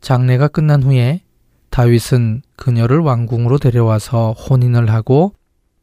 장례가 0.00 0.48
끝난 0.48 0.82
후에 0.82 1.22
다윗은 1.70 2.42
그녀를 2.56 2.98
왕궁으로 2.98 3.58
데려와서 3.58 4.32
혼인을 4.32 4.90
하고 4.90 5.34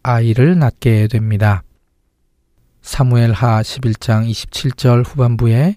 아이를 0.03 0.59
낳게 0.59 1.07
됩니다. 1.07 1.63
사무엘하 2.81 3.61
11장 3.61 4.29
27절 4.29 5.05
후반부에 5.05 5.75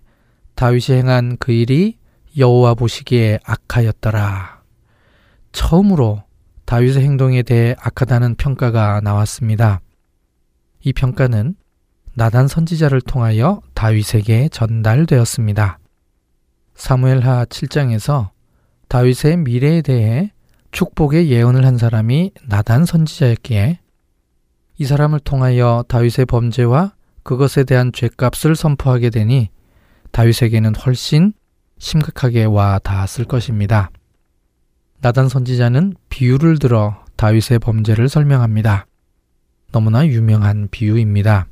다윗이 0.54 0.98
행한 0.98 1.36
그 1.38 1.52
일이 1.52 1.98
여호와 2.36 2.74
보시기에 2.74 3.40
악하였더라. 3.44 4.62
처음으로 5.52 6.22
다윗의 6.66 7.02
행동에 7.02 7.42
대해 7.42 7.74
악하다는 7.80 8.36
평가가 8.36 9.00
나왔습니다. 9.00 9.80
이 10.82 10.92
평가는 10.92 11.56
나단 12.14 12.46
선지자를 12.46 13.00
통하여 13.00 13.60
다윗에게 13.74 14.50
전달되었습니다. 14.50 15.78
사무엘하 16.74 17.46
7장에서 17.46 18.30
다윗의 18.90 19.36
미래에 19.36 19.82
대해 19.82 20.32
축복의 20.72 21.30
예언을 21.30 21.64
한 21.64 21.78
사람이 21.78 22.32
나단 22.48 22.84
선지자였기에 22.84 23.78
이 24.78 24.84
사람을 24.84 25.20
통하여 25.20 25.84
다윗의 25.86 26.26
범죄와 26.26 26.94
그것에 27.22 27.62
대한 27.62 27.92
죄값을 27.92 28.56
선포하게 28.56 29.10
되니 29.10 29.50
다윗에게는 30.10 30.74
훨씬 30.74 31.32
심각하게 31.78 32.44
와 32.46 32.80
닿았을 32.80 33.26
것입니다. 33.26 33.92
나단 35.00 35.28
선지자는 35.28 35.94
비유를 36.08 36.58
들어 36.58 37.04
다윗의 37.14 37.60
범죄를 37.60 38.08
설명합니다. 38.08 38.86
너무나 39.70 40.04
유명한 40.04 40.66
비유입니다. 40.68 41.46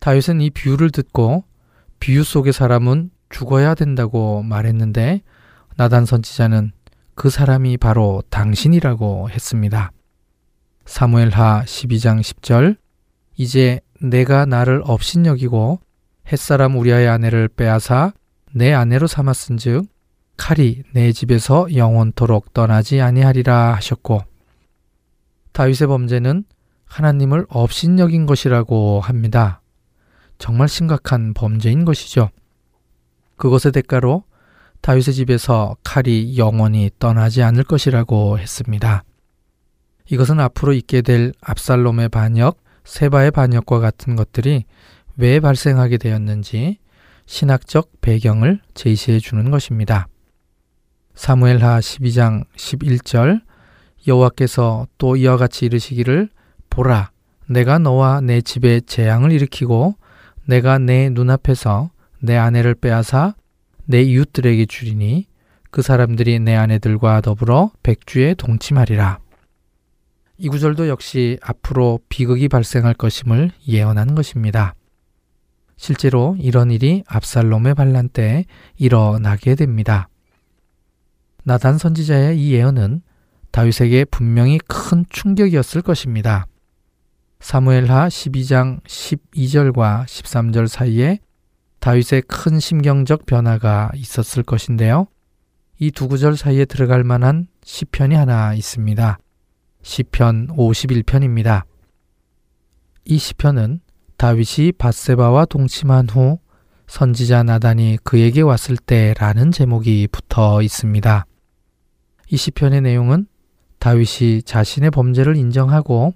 다윗은 0.00 0.42
이 0.42 0.50
비유를 0.50 0.90
듣고 0.90 1.44
비유 1.98 2.24
속의 2.24 2.52
사람은 2.52 3.10
죽어야 3.30 3.74
된다고 3.74 4.42
말했는데 4.42 5.22
나단 5.78 6.06
선지자는 6.06 6.72
그 7.14 7.30
사람이 7.30 7.76
바로 7.76 8.20
당신이라고 8.30 9.30
했습니다. 9.30 9.92
사무엘하 10.84 11.62
12장 11.66 12.20
10절 12.20 12.76
이제 13.36 13.78
내가 14.00 14.44
나를 14.44 14.82
업신여기고 14.84 15.78
햇사람 16.32 16.76
우리아의 16.76 17.06
아내를 17.08 17.46
빼앗아 17.46 18.12
내 18.52 18.72
아내로 18.72 19.06
삼았은즉 19.06 19.86
칼이 20.36 20.82
내 20.94 21.12
집에서 21.12 21.68
영원토록 21.72 22.52
떠나지 22.52 23.00
아니하리라 23.00 23.74
하셨고 23.74 24.22
다윗의 25.52 25.86
범죄는 25.86 26.42
하나님을 26.86 27.46
업신여긴 27.48 28.26
것이라고 28.26 29.00
합니다. 29.00 29.62
정말 30.38 30.68
심각한 30.68 31.34
범죄인 31.34 31.84
것이죠. 31.84 32.30
그것의 33.36 33.70
대가로 33.72 34.24
다윗의 34.80 35.14
집에서 35.14 35.76
칼이 35.84 36.38
영원히 36.38 36.90
떠나지 36.98 37.42
않을 37.42 37.64
것이라고 37.64 38.38
했습니다. 38.38 39.04
이것은 40.10 40.40
앞으로 40.40 40.72
있게 40.72 41.02
될 41.02 41.32
압살롬의 41.40 42.08
반역, 42.08 42.58
세바의 42.84 43.32
반역과 43.32 43.80
같은 43.80 44.16
것들이 44.16 44.64
왜 45.16 45.40
발생하게 45.40 45.98
되었는지 45.98 46.78
신학적 47.26 48.00
배경을 48.00 48.60
제시해 48.74 49.18
주는 49.18 49.50
것입니다. 49.50 50.08
사무엘하 51.14 51.80
12장 51.80 52.44
11절 52.56 53.42
여호와께서 54.06 54.86
또 54.96 55.16
이와 55.16 55.36
같이 55.36 55.66
이르시기를 55.66 56.30
보라 56.70 57.10
내가 57.46 57.78
너와 57.78 58.20
내 58.20 58.40
집에 58.40 58.80
재앙을 58.80 59.32
일으키고 59.32 59.96
내가 60.46 60.78
내 60.78 61.10
눈앞에서 61.10 61.90
내 62.20 62.36
아내를 62.36 62.74
빼앗아 62.74 63.34
내 63.90 64.02
이웃들에게 64.02 64.66
주리니 64.66 65.26
그 65.70 65.80
사람들이 65.80 66.40
내 66.40 66.54
아내들과 66.54 67.22
더불어 67.22 67.70
백주에 67.82 68.34
동침하리라. 68.34 69.18
이 70.36 70.48
구절도 70.50 70.88
역시 70.88 71.38
앞으로 71.40 71.98
비극이 72.10 72.48
발생할 72.48 72.92
것임을 72.92 73.50
예언한 73.66 74.14
것입니다. 74.14 74.74
실제로 75.78 76.36
이런 76.38 76.70
일이 76.70 77.02
압살롬의 77.06 77.74
반란 77.76 78.10
때 78.10 78.44
일어나게 78.76 79.54
됩니다. 79.54 80.10
나단 81.44 81.78
선지자의 81.78 82.38
이 82.38 82.52
예언은 82.52 83.00
다윗에게 83.52 84.04
분명히 84.04 84.58
큰 84.68 85.06
충격이었을 85.08 85.80
것입니다. 85.80 86.46
사무엘하 87.40 88.08
12장 88.08 88.82
12절과 88.82 90.04
13절 90.04 90.68
사이에 90.68 91.20
다윗의 91.80 92.22
큰 92.22 92.58
심경적 92.58 93.26
변화가 93.26 93.92
있었을 93.94 94.42
것인데요. 94.42 95.06
이 95.80 95.90
두 95.92 96.08
구절 96.08 96.36
사이에 96.36 96.64
들어갈 96.64 97.04
만한 97.04 97.46
시편이 97.62 98.14
하나 98.14 98.52
있습니다. 98.54 99.18
시편 99.82 100.48
51편입니다. 100.48 101.62
이 103.04 103.16
시편은 103.16 103.80
다윗이 104.16 104.72
바세바와 104.72 105.44
동침한 105.44 106.08
후 106.08 106.38
선지자 106.88 107.44
나단이 107.44 107.98
그에게 108.02 108.40
왔을 108.40 108.76
때라는 108.76 109.52
제목이 109.52 110.08
붙어 110.10 110.62
있습니다. 110.62 111.26
이 112.30 112.36
시편의 112.36 112.80
내용은 112.80 113.26
다윗이 113.78 114.42
자신의 114.42 114.90
범죄를 114.90 115.36
인정하고 115.36 116.12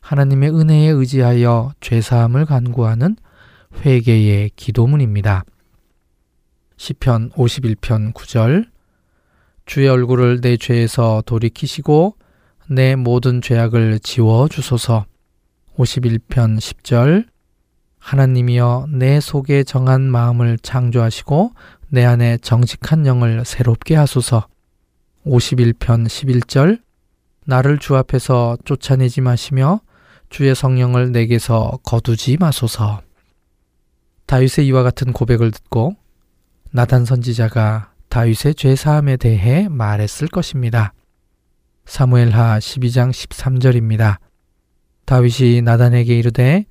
하나님의 0.00 0.50
은혜에 0.50 0.88
의지하여 0.88 1.72
죄 1.80 2.00
사함을 2.00 2.46
간구하는 2.46 3.16
회개의 3.80 4.50
기도문입니다. 4.56 5.44
시편 6.76 7.30
51편 7.30 8.12
9절 8.12 8.66
주의 9.66 9.88
얼굴을 9.88 10.40
내 10.40 10.56
죄에서 10.56 11.22
돌이키시고 11.24 12.16
내 12.68 12.96
모든 12.96 13.40
죄악을 13.40 14.00
지워 14.00 14.48
주소서. 14.48 15.06
51편 15.76 16.58
10절 16.58 17.26
하나님이여 17.98 18.86
내 18.90 19.20
속에 19.20 19.62
정한 19.64 20.02
마음을 20.02 20.58
창조하시고 20.58 21.52
내 21.88 22.04
안에 22.04 22.38
정직한 22.38 23.06
영을 23.06 23.44
새롭게 23.44 23.94
하소서. 23.94 24.48
51편 25.24 26.06
11절 26.06 26.80
나를 27.46 27.78
주 27.78 27.96
앞에서 27.96 28.56
쫓아내지 28.64 29.20
마시며 29.20 29.80
주의 30.30 30.54
성령을 30.54 31.12
내게서 31.12 31.78
거두지 31.84 32.36
마소서. 32.38 33.02
다윗의 34.26 34.66
이와 34.68 34.82
같은 34.82 35.12
고백을 35.12 35.50
듣고 35.50 35.96
나단 36.70 37.04
선지자가 37.04 37.92
다윗의 38.08 38.54
죄 38.54 38.76
사함에 38.76 39.16
대해 39.16 39.68
말했을 39.68 40.28
것입니다. 40.28 40.92
사무엘하 41.84 42.58
12장 42.58 43.10
13절입니다. 43.10 44.18
다윗이 45.04 45.62
나단에게 45.62 46.18
이르되 46.18 46.64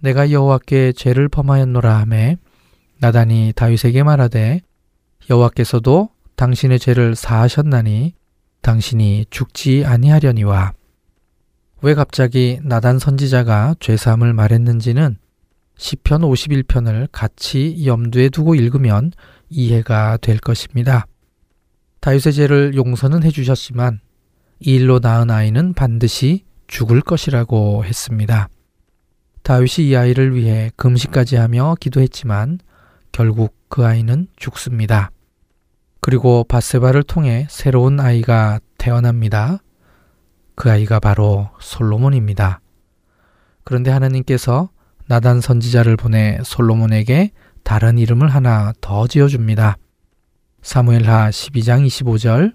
내가 0.00 0.30
여호와께 0.30 0.92
죄를 0.92 1.28
범하였노라 1.28 1.98
하매 2.00 2.36
나단이 2.98 3.52
다윗에게 3.54 4.02
말하되 4.02 4.60
여호와께서도 5.28 6.10
당신의 6.36 6.78
죄를 6.78 7.14
사하셨나니 7.14 8.14
당신이 8.62 9.26
죽지 9.30 9.84
아니하려니와 9.86 10.72
왜 11.82 11.94
갑자기 11.94 12.58
나단 12.62 12.98
선지자가 12.98 13.76
죄 13.80 13.96
사함을 13.96 14.32
말했는지는 14.34 15.16
시편 15.80 16.20
51편을 16.20 17.08
같이 17.10 17.86
염두에 17.86 18.28
두고 18.28 18.54
읽으면 18.54 19.12
이해가 19.48 20.18
될 20.18 20.38
것입니다. 20.38 21.06
다윗의 22.00 22.34
죄를 22.34 22.74
용서는 22.74 23.22
해주셨지만 23.22 24.00
이 24.60 24.74
일로 24.74 24.98
낳은 24.98 25.30
아이는 25.30 25.72
반드시 25.72 26.44
죽을 26.66 27.00
것이라고 27.00 27.86
했습니다. 27.86 28.50
다윗이 29.42 29.88
이 29.88 29.96
아이를 29.96 30.34
위해 30.34 30.70
금식까지 30.76 31.36
하며 31.36 31.74
기도했지만 31.80 32.58
결국 33.10 33.56
그 33.70 33.86
아이는 33.86 34.28
죽습니다. 34.36 35.10
그리고 36.02 36.44
바세바를 36.44 37.04
통해 37.04 37.46
새로운 37.48 38.00
아이가 38.00 38.60
태어납니다. 38.76 39.60
그 40.56 40.70
아이가 40.70 41.00
바로 41.00 41.48
솔로몬입니다. 41.58 42.60
그런데 43.64 43.90
하나님께서 43.90 44.68
나단 45.10 45.40
선지자를 45.40 45.96
보내 45.96 46.38
솔로몬에게 46.44 47.32
다른 47.64 47.98
이름을 47.98 48.28
하나 48.28 48.72
더 48.80 49.08
지어줍니다. 49.08 49.76
사무엘하 50.62 51.30
12장 51.30 51.84
25절 51.84 52.54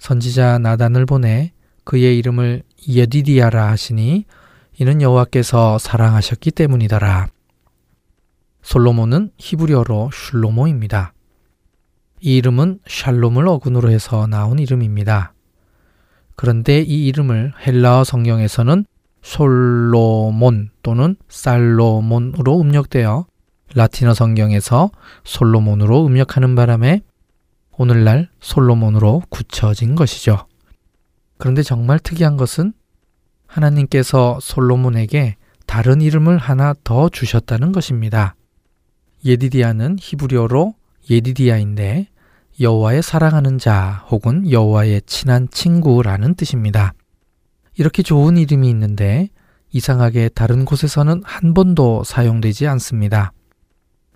선지자 0.00 0.58
나단을 0.58 1.06
보내 1.06 1.52
그의 1.84 2.18
이름을 2.18 2.64
예디디아라 2.88 3.68
하시니 3.68 4.24
이는 4.80 5.00
여호와께서 5.00 5.78
사랑하셨기 5.78 6.50
때문이더라. 6.50 7.28
솔로몬은 8.62 9.30
히브리어로 9.38 10.10
슐로모입니다. 10.12 11.12
이 12.20 12.38
이름은 12.38 12.80
샬롬을 12.88 13.46
어근으로 13.46 13.92
해서 13.92 14.26
나온 14.26 14.58
이름입니다. 14.58 15.32
그런데 16.34 16.80
이 16.80 17.06
이름을 17.06 17.52
헬라어 17.64 18.02
성경에서는 18.02 18.84
솔로몬 19.22 20.70
또는 20.82 21.16
살로몬으로 21.28 22.60
음력되어 22.60 23.26
라틴어 23.74 24.14
성경에서 24.14 24.90
솔로몬으로 25.24 26.06
음력하는 26.06 26.54
바람에 26.54 27.02
오늘날 27.76 28.28
솔로몬으로 28.40 29.22
굳혀진 29.28 29.94
것이죠. 29.94 30.46
그런데 31.36 31.62
정말 31.62 31.98
특이한 31.98 32.36
것은 32.36 32.72
하나님께서 33.46 34.38
솔로몬에게 34.40 35.36
다른 35.66 36.00
이름을 36.00 36.38
하나 36.38 36.74
더 36.82 37.08
주셨다는 37.08 37.72
것입니다. 37.72 38.34
예디디아는 39.24 39.98
히브리어로 40.00 40.74
예디디아인데 41.10 42.08
여호와의 42.60 43.02
사랑하는 43.02 43.58
자 43.58 44.04
혹은 44.10 44.50
여호와의 44.50 45.02
친한 45.06 45.48
친구라는 45.50 46.34
뜻입니다. 46.34 46.92
이렇게 47.78 48.02
좋은 48.02 48.36
이름이 48.36 48.68
있는데 48.70 49.28
이상하게 49.70 50.30
다른 50.30 50.64
곳에서는 50.64 51.22
한 51.24 51.54
번도 51.54 52.04
사용되지 52.04 52.66
않습니다. 52.66 53.32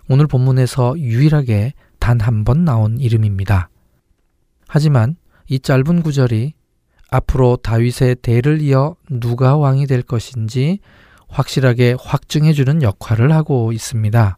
오늘 0.09 0.27
본문에서 0.27 0.99
유일하게 0.99 1.73
단 1.99 2.19
한 2.19 2.43
번 2.43 2.65
나온 2.65 2.99
이름입니다. 2.99 3.69
하지만 4.67 5.15
이 5.47 5.59
짧은 5.59 6.03
구절이 6.03 6.53
앞으로 7.09 7.57
다윗의 7.57 8.17
대를 8.21 8.59
이어 8.61 8.97
누가 9.09 9.55
왕이 9.55 9.87
될 9.87 10.01
것인지 10.01 10.79
확실하게 11.29 11.95
확증해주는 11.99 12.81
역할을 12.81 13.31
하고 13.31 13.71
있습니다. 13.71 14.37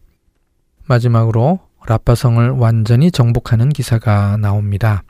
마지막으로 0.86 1.60
라빠성을 1.86 2.50
완전히 2.50 3.10
정복하는 3.10 3.70
기사가 3.70 4.36
나옵니다. 4.36 5.02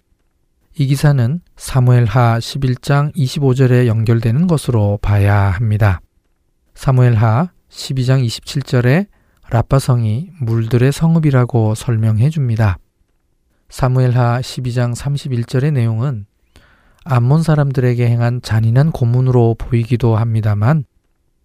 이 0.79 0.85
기사는 0.89 1.41
사무엘하 1.57 2.39
11장 2.39 3.11
25절에 3.17 3.87
연결되는 3.87 4.47
것으로 4.47 4.99
봐야 5.01 5.35
합니다. 5.35 6.03
사무엘하 6.75 7.49
12장 7.71 8.23
27절에 8.23 9.07
라빠성이 9.49 10.29
물들의 10.39 10.93
성읍이라고 10.93 11.75
설명해 11.75 12.29
줍니다. 12.29 12.77
사무엘하 13.71 14.41
12장 14.43 14.95
31절의 14.95 15.73
내용은 15.73 16.27
암몬 17.05 17.43
사람들에게 17.43 18.07
행한 18.07 18.43
잔인한 18.43 18.93
고문으로 18.93 19.55
보이기도 19.55 20.17
합니다만 20.17 20.85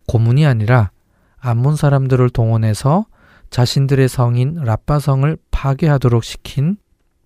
고문이 0.09 0.45
아니라 0.45 0.91
암몬 1.39 1.77
사람들을 1.77 2.31
동원해서 2.31 3.05
자신들의 3.49 4.09
성인 4.09 4.55
라빠성을 4.55 5.37
파괴하도록 5.51 6.21
시킨 6.21 6.75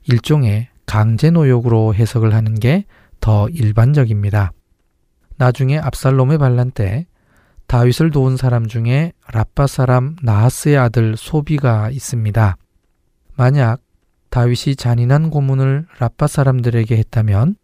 일종의 0.03 0.69
강제 0.95 1.29
노역으로 1.29 1.93
해석을 1.93 2.33
하는 2.33 2.55
게 2.55 2.85
더 3.25 3.49
일반적입니다. 3.49 4.51
나중에 5.37 5.79
압살롬의 5.79 6.37
반란 6.37 6.69
때 6.69 7.07
다윗을 7.65 8.11
도운 8.11 8.37
사람 8.37 8.67
중에 8.67 9.13
라빠 9.33 9.65
사람 9.65 10.15
나하스의 10.21 10.77
아들 10.77 11.17
소비가 11.17 11.89
있습니다. 11.89 12.55
만약 13.35 13.81
다윗이 14.29 14.75
잔인한 14.75 15.31
고문을 15.31 15.87
라빠 15.97 16.27
사람들에게 16.27 16.95
했다면 16.95 17.55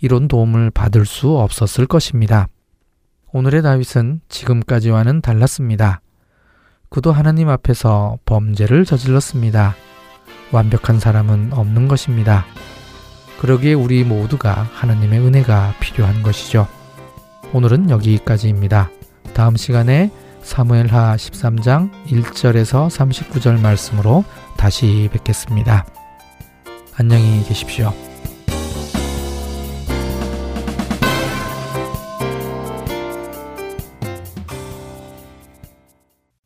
이런 0.00 0.26
도움을 0.26 0.70
받을 0.70 1.04
수 1.04 1.36
없었을 1.36 1.86
것입니다. 1.86 2.48
오늘의 3.32 3.60
다윗은 3.60 4.22
지금까지와는 4.30 5.20
달랐습니다. 5.20 6.00
그도 6.88 7.12
하나님 7.12 7.50
앞에서 7.50 8.18
범죄를 8.24 8.86
저질렀습니다. 8.86 9.74
완벽한 10.50 10.98
사람은 10.98 11.52
없는 11.52 11.88
것입니다. 11.88 12.46
그러기에 13.44 13.74
우리 13.74 14.04
모두가 14.04 14.70
하나님의 14.72 15.20
은혜가 15.20 15.74
필요한 15.78 16.22
것이죠. 16.22 16.66
오늘은 17.52 17.90
여기까지입니다. 17.90 18.90
다음 19.34 19.56
시간에 19.56 20.10
사무엘하 20.42 21.16
13장 21.16 21.90
1절에서 22.06 22.88
39절 22.88 23.60
말씀으로 23.60 24.24
다시 24.56 25.10
뵙겠습니다. 25.12 25.84
안녕히 26.96 27.44
계십시오. 27.44 27.92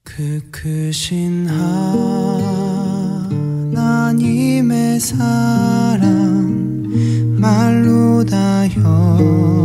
그 0.02 0.40
크신 0.50 1.46
하나님의 3.70 4.98
사랑 4.98 6.37
말로 7.48 8.22
다형 8.26 9.57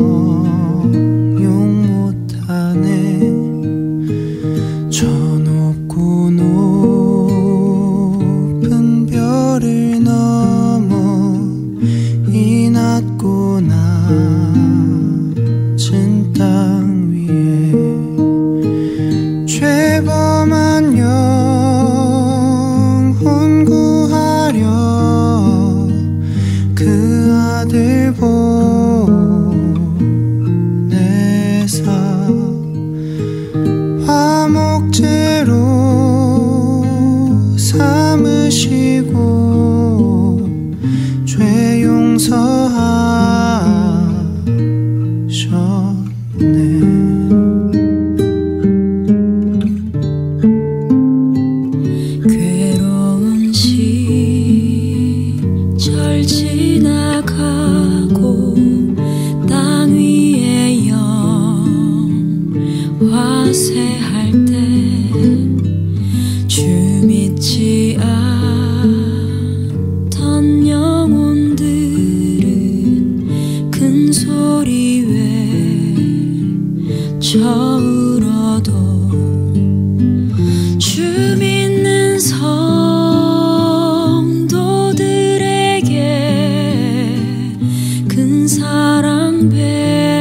사 89.52 90.13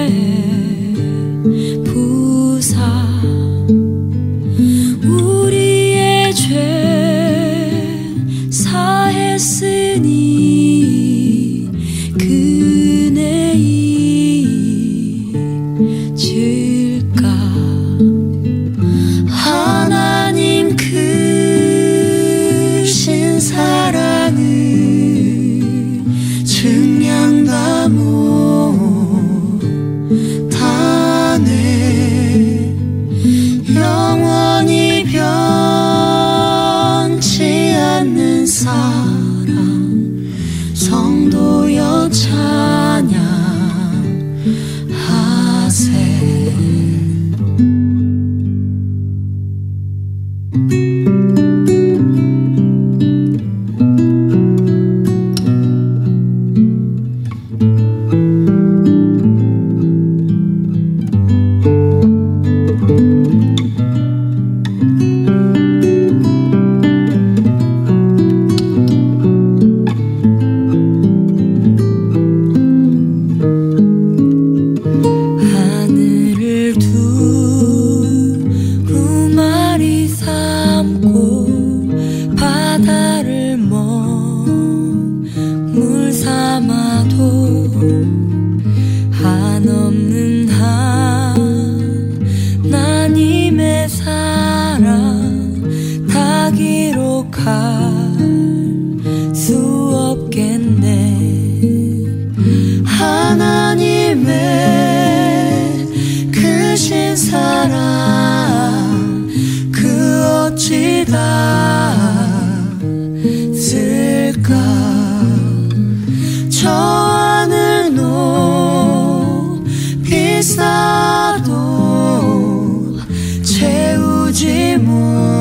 temos. 124.83 125.32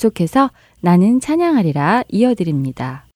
계속해서 0.00 0.50
나는 0.80 1.20
찬양하리라 1.20 2.04
이어드립니다. 2.08 3.06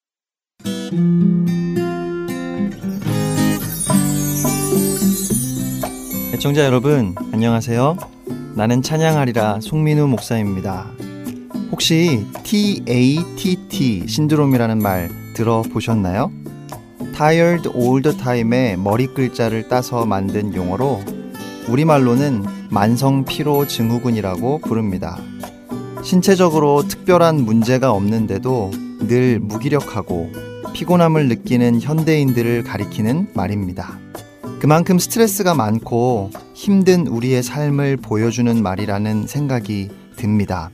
애청자 6.35 6.67
여러분, 6.67 7.15
안녕하세요. 7.33 7.97
나는 8.55 8.83
찬양하리라 8.83 9.61
송민우 9.63 10.09
목사입니다. 10.09 10.91
혹시 11.73 12.27
TATT 12.43 14.07
신드롬이라는 14.07 14.79
말 14.79 15.09
들어보셨나요? 15.35 16.31
tired 17.17 17.71
all 17.75 18.03
time의 18.03 18.77
머리 18.77 19.07
글자를 19.07 19.69
따서 19.69 20.05
만든 20.05 20.55
용어로 20.55 21.01
우리말로는 21.69 22.45
만성 22.71 23.25
피로 23.25 23.67
증후군이라고 23.67 24.59
부릅니다. 24.59 25.19
신체적으로 26.05 26.87
특별한 26.87 27.37
문제가 27.37 27.91
없는데도 27.93 28.71
늘 29.09 29.41
무기력하고 29.41 30.31
피곤함을 30.75 31.29
느끼는 31.29 31.81
현대인들을 31.81 32.63
가리키는 32.63 33.29
말입니다. 33.33 33.99
그만큼 34.61 34.99
스트레스가 34.99 35.55
많고 35.55 36.31
힘든 36.53 37.07
우리의 37.07 37.43
삶을 37.43 37.97
보여주는 37.97 38.63
말이라는 38.63 39.27
생각이 39.27 39.89
듭니다. 40.17 40.71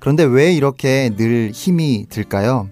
그런데 0.00 0.24
왜 0.24 0.52
이렇게 0.52 1.10
늘 1.16 1.52
힘이 1.54 2.06
들까요? 2.08 2.68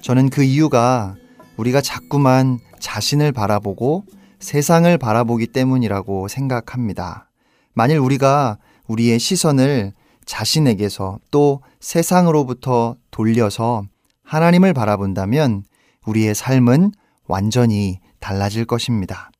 저는 0.00 0.30
그 0.30 0.42
이유가 0.42 1.14
우리가 1.56 1.80
자꾸만 1.80 2.58
자신을 2.80 3.30
바라보고 3.30 4.04
세상을 4.40 4.98
바라보기 4.98 5.46
때문이라고 5.46 6.26
생각합니다. 6.26 7.30
만일 7.74 7.98
우리가 7.98 8.58
우리의 8.88 9.20
시선을 9.20 9.92
자신에게서 10.26 11.18
또 11.30 11.62
세상으로부터 11.80 12.96
돌려서 13.10 13.84
하나님을 14.24 14.72
바라본다면 14.72 15.64
우리의 16.06 16.34
삶은 16.34 16.92
완전히 17.26 18.00
달라질 18.20 18.64
것입니다. 18.64 19.30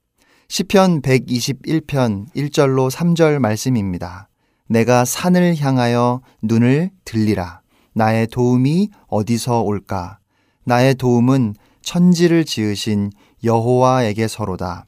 시편 0.48 1.02
121편 1.02 2.26
1절로 2.34 2.90
3절 2.90 3.38
말씀입니다. 3.38 4.28
내가 4.68 5.04
산을 5.04 5.56
향하여 5.56 6.20
눈을 6.42 6.90
들리라. 7.04 7.60
나의 7.94 8.26
도움이 8.26 8.90
어디서 9.06 9.62
올까? 9.62 10.18
나의 10.64 10.94
도움은 10.94 11.54
천지를 11.82 12.44
지으신 12.44 13.10
여호와에게서로다. 13.42 14.86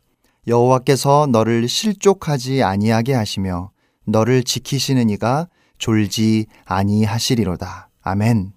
여호와께서 0.48 1.28
너를 1.30 1.68
실족하지 1.68 2.62
아니하게 2.62 3.14
하시며 3.14 3.70
너를 4.04 4.42
지키시는 4.44 5.10
이가 5.10 5.48
졸지 5.78 6.46
아니하시리로다. 6.64 7.88
아멘. 8.02 8.52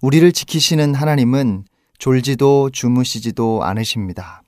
우리를 0.00 0.32
지키시는 0.32 0.94
하나님은 0.94 1.64
졸지도 1.98 2.70
주무시지도 2.70 3.62
않으십니다. 3.62 4.42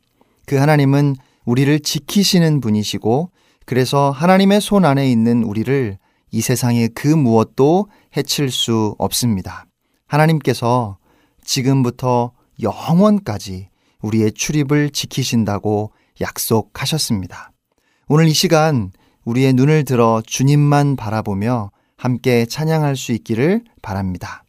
그 0.47 0.57
하나님은 0.57 1.17
우리를 1.45 1.81
지키시는 1.81 2.61
분이시고 2.61 3.31
그래서 3.67 4.11
하나님의 4.11 4.61
손 4.61 4.85
안에 4.85 5.11
있는 5.11 5.43
우리를 5.45 5.99
이 6.31 6.41
세상의 6.41 6.91
그 6.95 7.07
무엇도 7.09 7.89
해칠 8.17 8.51
수 8.51 8.97
없습니다. 8.99 9.67
하나님께서 10.07 10.99
지금부터 11.45 12.33
영원까지 12.61 13.69
우리의 14.03 14.33
출입을 14.33 14.91
지키신다고 14.91 15.93
약속하셨습니다. 16.21 17.53
오늘 18.09 18.27
이 18.27 18.33
시간 18.33 18.91
우리의 19.25 19.55
눈을 19.55 19.85
들어 19.85 20.23
주님만 20.27 20.97
바라보며 20.97 21.71
함께 21.97 22.47
찬양할 22.47 22.97
수 22.97 23.13
있기를 23.13 23.65
바랍니다. 23.83 24.45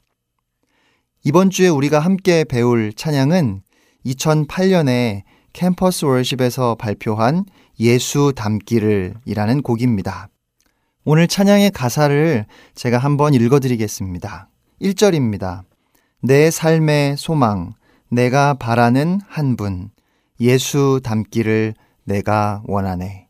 이번 1.24 1.50
주에 1.50 1.68
우리가 1.68 2.00
함께 2.00 2.44
배울 2.44 2.94
찬양은 2.94 3.62
2008년에 4.06 5.24
캠퍼스 5.54 6.06
월십에서 6.06 6.76
발표한 6.76 7.46
예수 7.80 8.34
담기를 8.36 9.16
이라는 9.26 9.62
곡입니다. 9.62 10.30
오늘 11.04 11.28
찬양의 11.28 11.72
가사를 11.72 12.46
제가 12.74 12.98
한번 12.98 13.34
읽어드리겠습니다. 13.34 14.50
1절입니다. 14.82 15.64
내 16.22 16.50
삶의 16.52 17.18
소망, 17.18 17.74
내가 18.10 18.56
바라는 18.56 19.22
한 19.28 19.56
분, 19.56 19.90
예수 20.40 21.00
담기를 21.04 21.74
내가 22.04 22.64
원하네. 22.66 23.28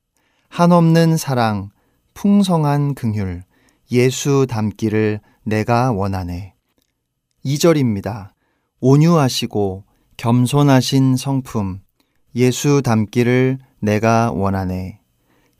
한없는 0.49 1.17
사랑, 1.17 1.69
풍성한 2.13 2.95
긍휼, 2.95 3.43
예수 3.91 4.47
담기를 4.49 5.19
내가 5.43 5.91
원하네. 5.91 6.53
2절입니다. 7.45 8.31
온유하시고 8.79 9.83
겸손하신 10.17 11.17
성품, 11.17 11.81
예수 12.35 12.81
담기를 12.81 13.59
내가 13.79 14.31
원하네. 14.31 14.99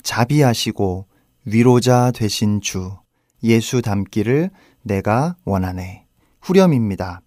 자비하시고 0.01 1.07
위로자 1.45 2.11
되신 2.11 2.61
주, 2.61 2.91
예수 3.43 3.81
담기를 3.81 4.49
내가 4.81 5.35
원하네. 5.45 6.05
후렴입니다. 6.41 7.21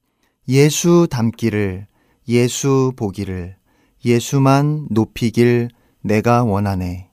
예수 0.48 1.06
담기를, 1.10 1.86
예수 2.28 2.92
보기를, 2.96 3.56
예수만 4.04 4.86
높이길 4.90 5.68
내가 6.02 6.44
원하네. 6.44 7.10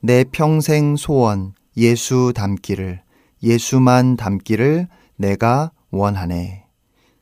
내 0.00 0.24
평생 0.24 0.96
소원, 0.96 1.52
예수 1.76 2.32
담기를, 2.34 3.02
예수만 3.42 4.16
담기를 4.16 4.88
내가 5.16 5.72
원하네. 5.90 6.64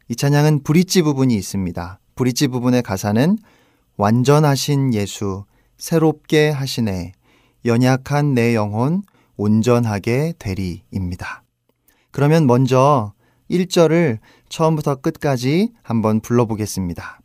이 0.09 0.16
찬양은 0.16 0.62
브릿지 0.62 1.02
부분이 1.02 1.35
있습니다. 1.35 2.00
브릿지 2.14 2.48
부분의 2.48 2.83
가사는 2.83 3.38
완전하신 3.96 4.94
예수, 4.94 5.44
새롭게 5.79 6.50
하시네, 6.50 7.12
연약한 7.64 8.35
내 8.35 8.55
영혼, 8.55 9.02
온전하게 9.37 10.35
되리입니다. 10.38 11.42
그러면 12.11 12.46
먼저 12.46 13.12
1절을 13.50 14.18
처음부터 14.48 14.96
끝까지 14.96 15.72
한번 15.83 16.20
불러보겠습니다. 16.20 17.20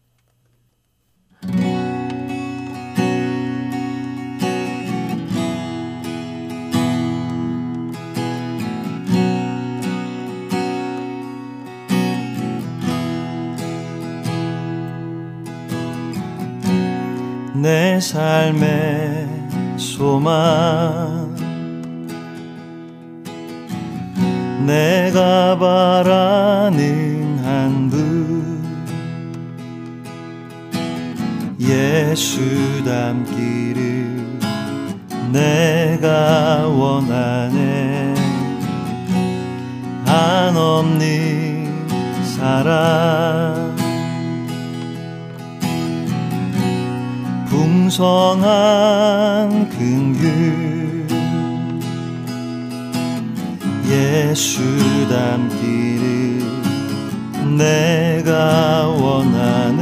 내 17.62 18.00
삶의 18.00 19.28
소망. 19.78 21.30
내가 24.66 25.58
바라는 25.60 27.40
한 27.44 27.90
분 27.90 28.02
예수 31.60 32.40
닮기를 32.84 34.40
내가 35.32 36.68
원하네. 36.68 38.14
한없는 40.06 41.06
사랑 42.24 43.61
풍성한 47.52 48.48
긍휼 49.72 50.24
예수 53.90 54.62
닮기를 55.10 56.40
내가 57.58 58.88
원하네. 58.88 59.82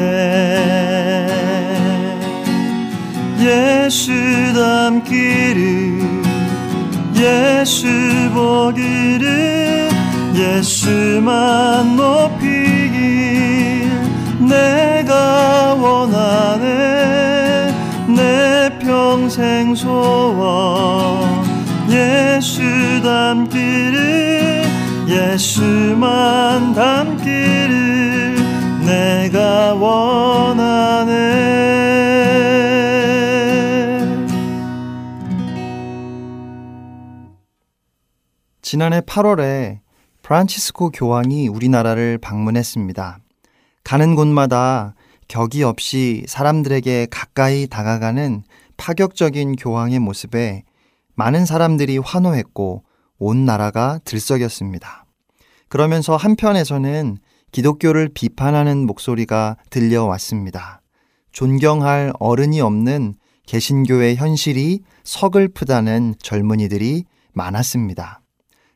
예수 3.40 4.12
닮기를 4.56 6.02
예수 7.16 7.86
보기를 8.34 9.90
예수만 10.34 11.96
높이길 11.96 13.92
내가 14.40 15.76
원하네. 15.76 16.70
내 16.70 17.29
평생 18.90 19.76
소원 19.76 21.46
예수 21.92 22.64
닮기를 23.04 24.64
예수만 25.08 26.74
닮기를 26.74 28.36
내가 28.84 29.76
원하네 29.76 31.10
지난해 38.64 39.02
8월에 39.02 39.82
프란치스코 40.24 40.90
교황이 40.90 41.48
우리나라를 41.48 42.18
방문했습니다. 42.18 43.20
가는 43.84 44.16
곳마다 44.16 44.96
격이 45.28 45.62
없이 45.62 46.24
사람들에게 46.28 47.08
가까이 47.12 47.68
다가가는 47.68 48.42
파격적인 48.80 49.58
교황의 49.58 50.00
모습에 50.00 50.64
많은 51.16 51.46
사람들이 51.46 51.98
환호했고 51.98 52.84
온 53.18 53.46
나라가 53.46 54.00
들썩였습니다. 54.06 55.06
그러면서 55.68 56.16
한편에서는 56.16 57.18
기독교를 57.52 58.10
비판하는 58.14 58.86
목소리가 58.86 59.58
들려왔습니다. 59.70 60.82
존경할 61.32 62.14
어른이 62.20 62.62
없는 62.62 63.16
개신교의 63.46 64.16
현실이 64.16 64.82
서글프다는 65.04 66.16
젊은이들이 66.20 67.04
많았습니다. 67.34 68.22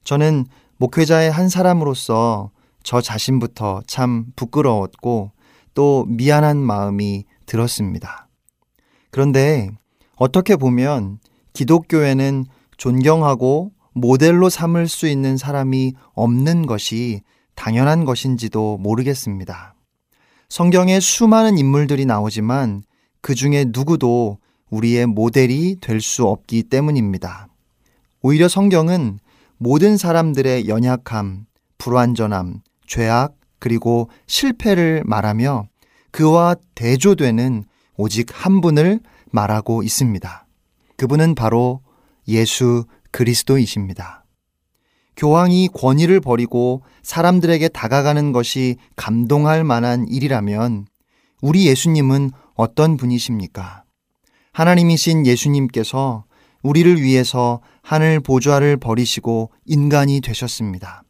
저는 0.03 0.45
목회자의 0.77 1.31
한 1.31 1.47
사람으로서 1.47 2.51
저 2.83 2.99
자신부터 2.99 3.83
참 3.87 4.25
부끄러웠고 4.35 5.31
또 5.73 6.05
미안한 6.09 6.57
마음이 6.57 7.23
들었습니다. 7.45 8.27
그런데 9.11 9.71
어떻게 10.15 10.55
보면 10.55 11.19
기독교에는 11.53 12.45
존경하고 12.77 13.71
모델로 13.93 14.49
삼을 14.49 14.87
수 14.87 15.07
있는 15.07 15.37
사람이 15.37 15.93
없는 16.13 16.65
것이 16.65 17.21
당연한 17.55 18.05
것인지도 18.05 18.77
모르겠습니다. 18.77 19.75
성경에 20.49 20.99
수많은 20.99 21.57
인물들이 21.57 22.05
나오지만 22.05 22.83
그 23.21 23.35
중에 23.35 23.65
누구도 23.67 24.39
우리의 24.69 25.05
모델이 25.05 25.77
될 25.81 26.01
수 26.01 26.25
없기 26.25 26.63
때문입니다. 26.63 27.47
오히려 28.21 28.47
성경은 28.47 29.19
모든 29.57 29.97
사람들의 29.97 30.67
연약함, 30.67 31.45
불완전함, 31.77 32.61
죄악, 32.87 33.35
그리고 33.59 34.09
실패를 34.27 35.03
말하며 35.05 35.67
그와 36.11 36.55
대조되는 36.75 37.63
오직 37.95 38.27
한 38.31 38.61
분을 38.61 38.99
말하고 39.33 39.83
있습니다. 39.83 40.47
그분은 40.95 41.35
바로 41.35 41.81
예수 42.27 42.85
그리스도이십니다. 43.11 44.23
교황이 45.17 45.69
권위를 45.73 46.21
버리고 46.21 46.83
사람들에게 47.01 47.67
다가가는 47.69 48.31
것이 48.31 48.77
감동할 48.95 49.63
만한 49.63 50.07
일이라면 50.07 50.85
우리 51.41 51.67
예수님은 51.67 52.31
어떤 52.55 52.95
분이십니까? 52.95 53.83
하나님이신 54.53 55.25
예수님께서 55.25 56.25
우리를 56.61 57.01
위해서 57.01 57.59
하늘 57.81 58.19
보좌를 58.19 58.77
버리시고 58.77 59.51
인간이 59.65 60.21
되셨습니다. 60.21 61.03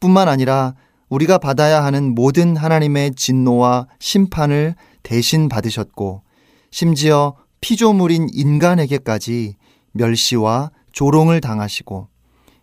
뿐만 0.00 0.28
아니라 0.28 0.74
우리가 1.08 1.38
받아야 1.38 1.84
하는 1.84 2.14
모든 2.14 2.56
하나님의 2.56 3.14
진노와 3.14 3.86
심판을 3.98 4.74
대신 5.02 5.48
받으셨고 5.48 6.22
심지어 6.70 7.34
피조물인 7.60 8.28
인간에게까지 8.32 9.56
멸시와 9.92 10.70
조롱을 10.92 11.40
당하시고 11.40 12.08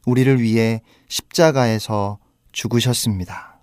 우리를 0.05 0.41
위해 0.41 0.81
십자가에서 1.09 2.19
죽으셨습니다. 2.51 3.59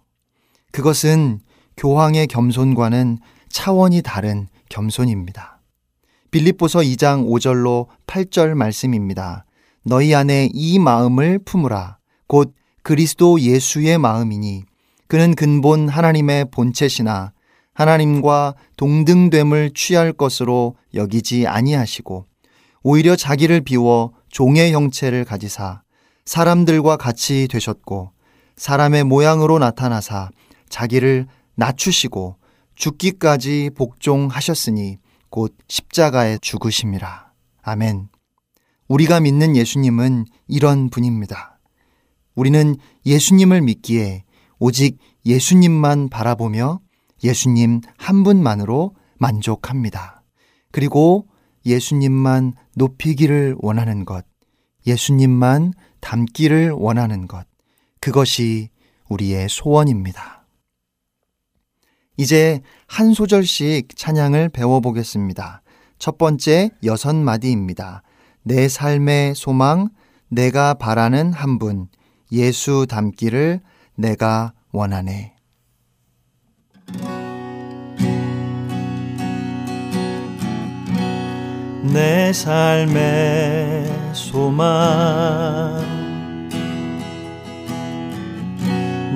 그것은 0.72 1.40
교황의 1.76 2.26
겸손과는 2.28 3.18
차원이 3.48 4.02
다른 4.02 4.48
겸손입니다. 4.68 5.60
빌립보서 6.30 6.80
2장 6.80 7.28
5절로 7.28 7.86
8절 8.06 8.54
말씀입니다. 8.54 9.44
너희 9.84 10.14
안에 10.14 10.50
이 10.52 10.78
마음을 10.78 11.38
품으라. 11.38 11.98
곧 12.26 12.54
그리스도 12.82 13.40
예수의 13.40 13.98
마음이니 13.98 14.64
그는 15.06 15.34
근본 15.34 15.88
하나님의 15.88 16.46
본체시나 16.50 17.32
하나님과 17.74 18.54
동등됨을 18.76 19.72
취할 19.74 20.12
것으로 20.12 20.76
여기지 20.94 21.46
아니하시고 21.46 22.26
오히려 22.82 23.16
자기를 23.16 23.60
비워 23.62 24.12
종의 24.30 24.72
형체를 24.72 25.24
가지사 25.24 25.82
사람들과 26.24 26.96
같이 26.96 27.48
되셨고 27.48 28.12
사람의 28.56 29.04
모양으로 29.04 29.58
나타나사 29.58 30.30
자기를 30.68 31.26
낮추시고 31.56 32.36
죽기까지 32.74 33.70
복종하셨으니 33.76 34.98
곧 35.30 35.56
십자가에 35.68 36.38
죽으심이라. 36.40 37.32
아멘. 37.62 38.08
우리가 38.88 39.20
믿는 39.20 39.56
예수님은 39.56 40.26
이런 40.48 40.90
분입니다. 40.90 41.58
우리는 42.34 42.76
예수님을 43.06 43.62
믿기에 43.62 44.24
오직 44.58 44.98
예수님만 45.24 46.08
바라보며 46.08 46.80
예수님 47.24 47.80
한 47.96 48.22
분만으로 48.22 48.94
만족합니다. 49.18 50.22
그리고 50.70 51.26
예수님만 51.66 52.52
높이기를 52.76 53.56
원하는 53.58 54.04
것, 54.04 54.26
예수님만 54.86 55.72
닮기를 56.00 56.70
원하는 56.72 57.26
것, 57.26 57.46
그것이 58.00 58.68
우리의 59.08 59.48
소원입니다. 59.48 60.46
이제 62.16 62.60
한 62.86 63.14
소절씩 63.14 63.96
찬양을 63.96 64.50
배워보겠습니다. 64.50 65.62
첫 65.98 66.18
번째 66.18 66.70
여섯 66.84 67.16
마디입니다. 67.16 68.02
내 68.42 68.68
삶의 68.68 69.34
소망, 69.34 69.88
내가 70.28 70.74
바라는 70.74 71.32
한 71.32 71.58
분, 71.58 71.88
예수 72.30 72.86
닮기를 72.88 73.60
내가 73.96 74.52
원하네. 74.72 75.33
내 81.92 82.32
삶의 82.32 83.90
소망. 84.12 85.82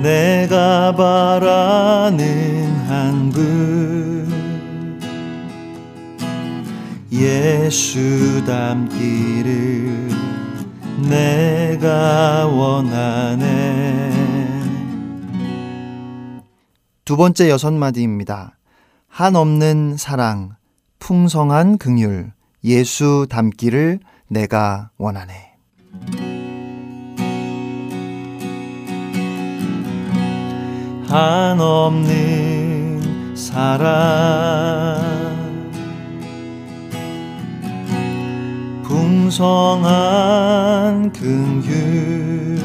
내가 0.01 0.95
바라는 0.95 2.73
한 2.87 3.29
분 3.31 3.99
예수 7.19 8.43
닮기를 8.45 10.09
내가 11.09 12.47
원하네. 12.47 14.11
두 17.03 17.17
번째 17.17 17.49
여섯 17.49 17.73
마디입니다. 17.73 18.57
한없는 19.09 19.97
사랑, 19.97 20.55
풍성한 20.99 21.77
긍휼, 21.77 22.31
예수 22.63 23.27
닮기를 23.29 23.99
내가 24.27 24.91
원하네. 24.97 25.49
한없는 31.07 32.19
사랑 33.35 35.09
풍성한 39.29 41.11
긍휼 41.13 42.59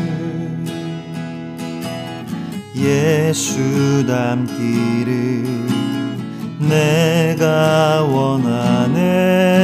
예수 2.76 4.04
닮기를 4.06 5.73
내가 6.60 8.02
원하네 8.04 9.54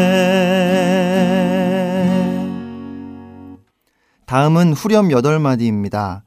다음은 4.27 4.75
후렴 4.75 5.11
여덟 5.11 5.41
마디입니다. 5.41 6.23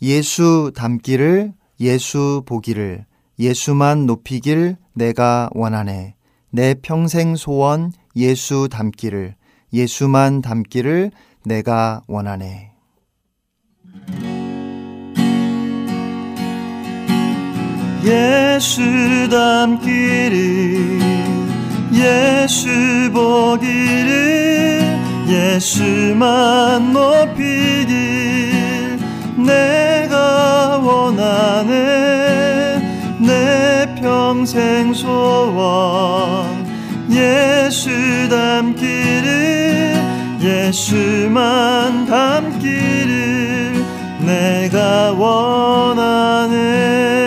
예수 0.00 0.70
닮기를 0.76 1.52
예수 1.80 2.42
보기를 2.46 3.04
예수만 3.38 4.06
높이길 4.06 4.76
내가 4.94 5.50
원하네. 5.54 6.14
내 6.50 6.74
평생 6.74 7.34
소원 7.34 7.92
예수 8.14 8.68
닮기를 8.70 9.34
예수만 9.72 10.40
닮기를 10.40 11.10
내가 11.44 12.02
원하네. 12.06 12.67
예수 18.08 18.80
닮기를 19.28 20.98
예수 21.92 23.10
보기를 23.12 24.80
예수만 25.28 26.94
높이길 26.94 28.98
내가 29.36 30.78
원하네. 30.78 31.68
내 33.20 33.94
평생 34.00 34.94
소원 34.94 36.66
예수 37.10 37.90
닮기를 38.30 39.92
예수만 40.40 42.06
닮기를 42.06 43.84
내가 44.20 45.12
원하네 45.12 47.17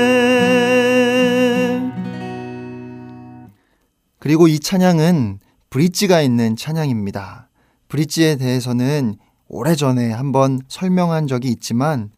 그리고 4.31 4.47
이 4.47 4.61
찬양은 4.61 5.39
브릿지가 5.69 6.21
있는 6.21 6.55
찬양입니다. 6.55 7.49
브릿지에 7.89 8.37
대해서는 8.37 9.17
오래전에 9.49 10.09
한번 10.09 10.61
설명한 10.69 11.27
적이 11.27 11.49
있지만 11.49 12.11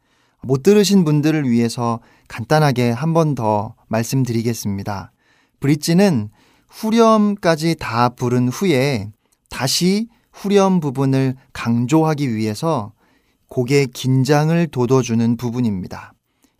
못 0.43 0.61
들으신 0.61 1.05
분들을 1.05 1.49
위해서 1.49 2.01
간단하게 2.28 2.91
한 2.91 3.14
번 3.14 3.34
더 3.34 3.74
말씀드리겠습니다. 3.88 5.11
브릿지는 5.59 6.30
후렴까지 6.70 7.78
다 7.80 8.09
부른 8.09 8.49
후에 8.49 9.09
다시 9.49 10.07
후렴 10.32 10.82
부분을 10.82 11.34
강조하기 11.51 12.36
위해서 12.36 12.93
곡의 13.47 13.88
긴장을 13.88 14.68
돋워주는 14.68 15.36
부분입니다. 15.38 16.14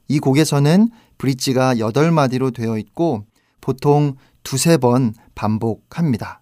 이 0.08 0.18
곡에서는 0.18 0.89
브릿지가 1.20 1.76
8마디로 1.76 2.56
되어 2.56 2.80
있고 2.80 3.28
보통 3.62 4.16
두세 4.44 4.78
번 4.78 5.14
반복합니다. 5.36 6.41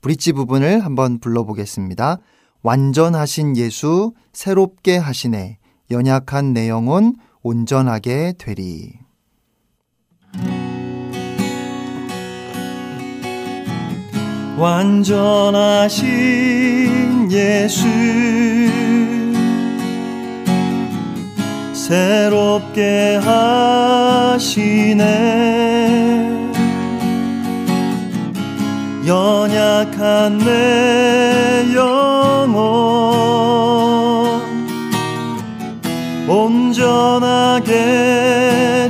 브릿지 0.00 0.32
부분을 0.32 0.84
한번 0.84 1.18
불러보겠습니다. 1.18 2.18
완전하신 2.62 3.56
예수 3.56 4.12
새롭게 4.32 4.96
하시네 4.96 5.58
연약한 5.90 6.52
내 6.52 6.68
영혼 6.68 7.16
온전하게 7.42 8.34
되리. 8.38 8.92
완전하신 14.58 16.02
예수 17.32 17.86
새롭게 21.72 23.16
하시네 23.22 24.40
연약한 29.10 30.38
내 30.38 31.74
영혼 31.74 32.60
온전하게 36.28 37.72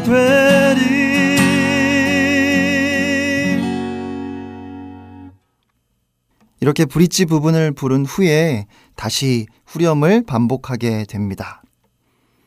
되리 0.04 0.80
이렇게 6.60 6.84
브릿지 6.84 7.24
부분을 7.24 7.72
부른 7.72 8.04
후에 8.04 8.66
다시 8.96 9.46
후렴을 9.64 10.26
반복하게 10.26 11.06
됩니다. 11.08 11.62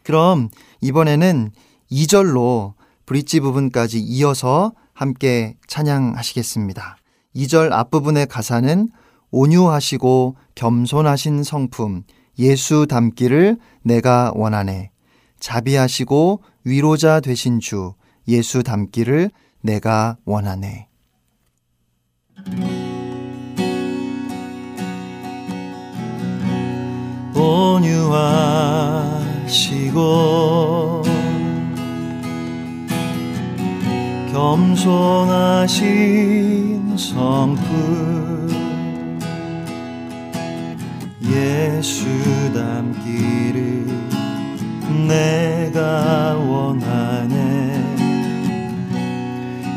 그럼 0.04 0.50
이번에는 0.82 1.50
2절로 1.92 2.76
브릿지 3.08 3.40
부분까지 3.40 4.00
이어서 4.00 4.74
함께 4.94 5.56
찬양하시겠습니다. 5.66 6.98
2절 7.36 7.72
앞부분의 7.72 8.28
가사는 8.28 8.90
온유하시고 9.32 10.36
겸손하신 10.56 11.44
성품 11.44 12.04
예수 12.40 12.88
닮기를 12.88 13.58
내가 13.82 14.32
원하네. 14.36 14.92
자비하시고 15.40 16.42
위로자 16.64 17.20
되신 17.20 17.60
주 17.60 17.94
예수 18.28 18.64
닮기를 18.64 19.30
내가 19.62 20.18
원하네. 20.26 20.88
온유하시고 29.76 31.13
겸손하신 34.44 35.78
성품. 36.98 38.50
예수 41.32 42.06
닮기를 42.54 43.88
내가 45.08 46.36
원하네. 46.36 47.32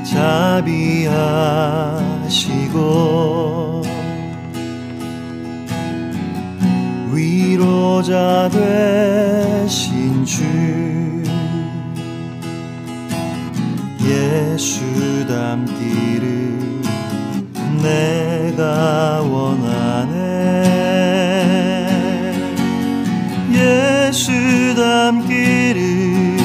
자비하시고 0.02 1.12
위로자 7.12 8.50
되신 8.50 10.24
주 10.24 10.95
예수 14.08 15.26
닮기를 15.26 16.56
내가 17.82 19.20
원하네. 19.22 20.16
예수 23.52 24.30
닮기를 24.76 26.36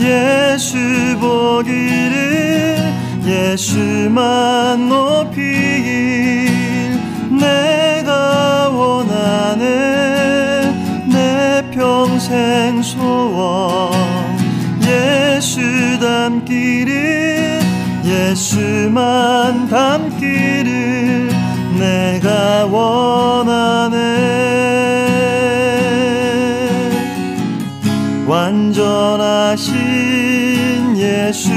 예수 0.00 0.76
보기를 1.20 2.76
예수만 3.24 4.88
높이길 4.88 6.50
내가 7.30 8.68
원하네. 8.70 9.64
내 11.06 11.62
평생 11.70 12.82
소원 12.82 13.93
닮기를 16.24 17.60
예수만 18.02 19.68
닮기를 19.68 21.28
내가 21.78 22.64
원하네. 22.64 23.94
완전하신 28.26 29.74
예수 30.96 31.50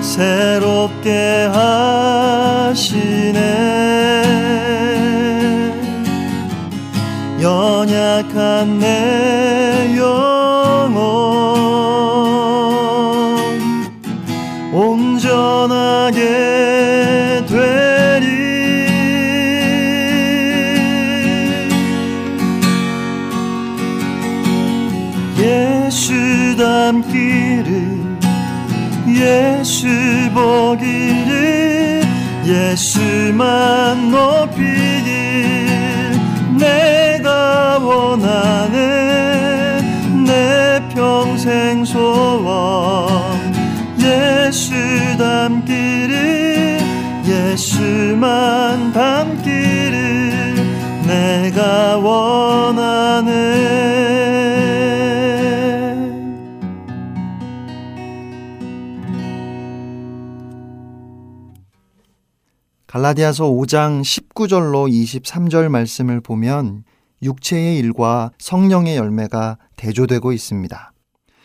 새롭게 0.00 1.48
하 1.52 1.85
예수 25.96 26.12
닮기를 26.58 28.18
예수 29.08 29.86
보기를 30.34 32.02
예수만 32.44 34.10
높이길 34.10 35.70
내가 36.58 37.78
원하네 37.78 39.80
내 40.26 40.82
평생 40.90 41.82
소원 41.82 43.54
예수 43.98 44.74
닮기를 45.16 46.78
예수만 47.24 48.92
닮기를 48.92 50.56
내가 51.06 51.96
원하네 51.96 53.95
갈라디아서 63.06 63.44
5장 63.44 64.02
19절로 64.02 64.90
23절 64.90 65.68
말씀을 65.68 66.20
보면 66.20 66.82
육체의 67.22 67.78
일과 67.78 68.32
성령의 68.38 68.96
열매가 68.96 69.58
대조되고 69.76 70.32
있습니다. 70.32 70.92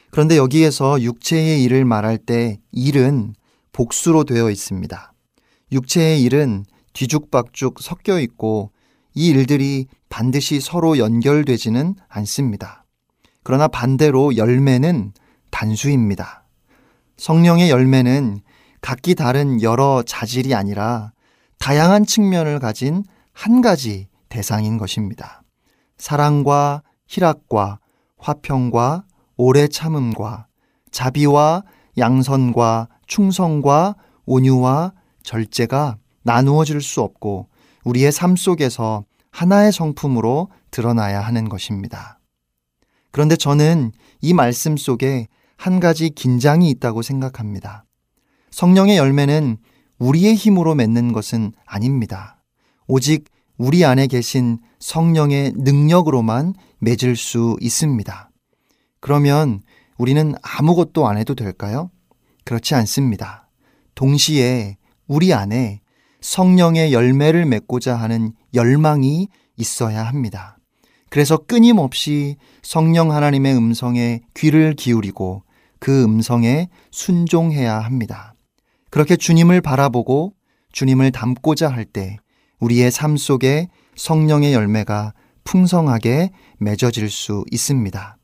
그런데 0.09 0.37
여기에서 0.37 0.99
육체의 1.01 1.63
일을 1.63 1.85
말할 1.85 2.17
때 2.17 2.59
일은 2.71 3.35
복수로 3.73 4.23
되어 4.23 4.49
있습니다. 4.49 5.13
육체의 5.71 6.23
일은 6.23 6.65
뒤죽박죽 6.93 7.79
섞여 7.79 8.19
있고 8.19 8.71
이 9.13 9.27
일들이 9.27 9.85
반드시 10.09 10.59
서로 10.59 10.97
연결되지는 10.97 11.93
않습니다. 12.07 12.85
그러나 13.43 13.67
반대로 13.67 14.35
열매는 14.35 15.13
단수입니다. 15.51 16.43
성령의 17.17 17.69
열매는 17.69 18.41
각기 18.81 19.13
다른 19.13 19.61
여러 19.61 20.01
자질이 20.01 20.55
아니라 20.55 21.11
다양한 21.61 22.07
측면을 22.07 22.57
가진 22.57 23.03
한 23.33 23.61
가지 23.61 24.07
대상인 24.29 24.79
것입니다. 24.79 25.43
사랑과 25.99 26.81
희락과 27.07 27.79
화평과 28.17 29.05
오래 29.37 29.67
참음과 29.67 30.47
자비와 30.89 31.63
양선과 31.99 32.89
충성과 33.05 33.95
온유와 34.25 34.93
절제가 35.21 35.97
나누어질 36.23 36.81
수 36.81 37.01
없고 37.01 37.47
우리의 37.83 38.11
삶 38.11 38.35
속에서 38.35 39.05
하나의 39.29 39.71
성품으로 39.71 40.49
드러나야 40.71 41.21
하는 41.21 41.47
것입니다. 41.47 42.19
그런데 43.11 43.35
저는 43.35 43.91
이 44.21 44.33
말씀 44.33 44.77
속에 44.77 45.27
한 45.57 45.79
가지 45.79 46.09
긴장이 46.09 46.71
있다고 46.71 47.03
생각합니다. 47.03 47.85
성령의 48.49 48.97
열매는 48.97 49.57
우리의 50.01 50.33
힘으로 50.33 50.73
맺는 50.73 51.13
것은 51.13 51.53
아닙니다. 51.65 52.41
오직 52.87 53.25
우리 53.57 53.85
안에 53.85 54.07
계신 54.07 54.57
성령의 54.79 55.53
능력으로만 55.55 56.55
맺을 56.79 57.15
수 57.15 57.55
있습니다. 57.61 58.31
그러면 58.99 59.61
우리는 59.99 60.33
아무것도 60.41 61.07
안 61.07 61.17
해도 61.17 61.35
될까요? 61.35 61.91
그렇지 62.45 62.73
않습니다. 62.73 63.47
동시에 63.93 64.77
우리 65.07 65.33
안에 65.33 65.81
성령의 66.21 66.93
열매를 66.93 67.45
맺고자 67.45 67.95
하는 67.95 68.33
열망이 68.55 69.27
있어야 69.55 70.03
합니다. 70.03 70.57
그래서 71.11 71.37
끊임없이 71.37 72.37
성령 72.63 73.11
하나님의 73.11 73.55
음성에 73.55 74.21
귀를 74.33 74.73
기울이고 74.73 75.43
그 75.77 76.03
음성에 76.03 76.69
순종해야 76.89 77.79
합니다. 77.79 78.30
그렇게 78.91 79.15
주님을 79.15 79.61
바라보고 79.61 80.33
주님을 80.73 81.11
닮고자 81.11 81.69
할 81.69 81.85
때 81.85 82.17
우리의 82.59 82.91
삶 82.91 83.17
속에 83.17 83.67
성령의 83.95 84.53
열매가 84.53 85.13
풍성하게 85.43 86.31
맺어질 86.59 87.09
수 87.09 87.43
있습니다. 87.51 88.17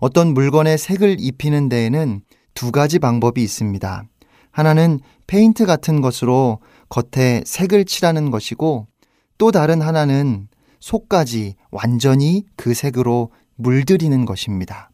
어떤 0.00 0.34
물건에 0.34 0.76
색을 0.76 1.18
입히는 1.20 1.68
데에는 1.68 2.22
두 2.54 2.72
가지 2.72 2.98
방법이 2.98 3.42
있습니다. 3.42 4.04
하나는 4.50 4.98
페인트 5.28 5.66
같은 5.66 6.00
것으로 6.00 6.58
겉에 6.88 7.42
색을 7.46 7.84
칠하는 7.84 8.30
것이고 8.32 8.88
또 9.38 9.52
다른 9.52 9.80
하나는 9.80 10.48
속까지 10.80 11.54
완전히 11.70 12.44
그 12.56 12.74
색으로 12.74 13.30
물들이는 13.54 14.24
것입니다. 14.24 14.90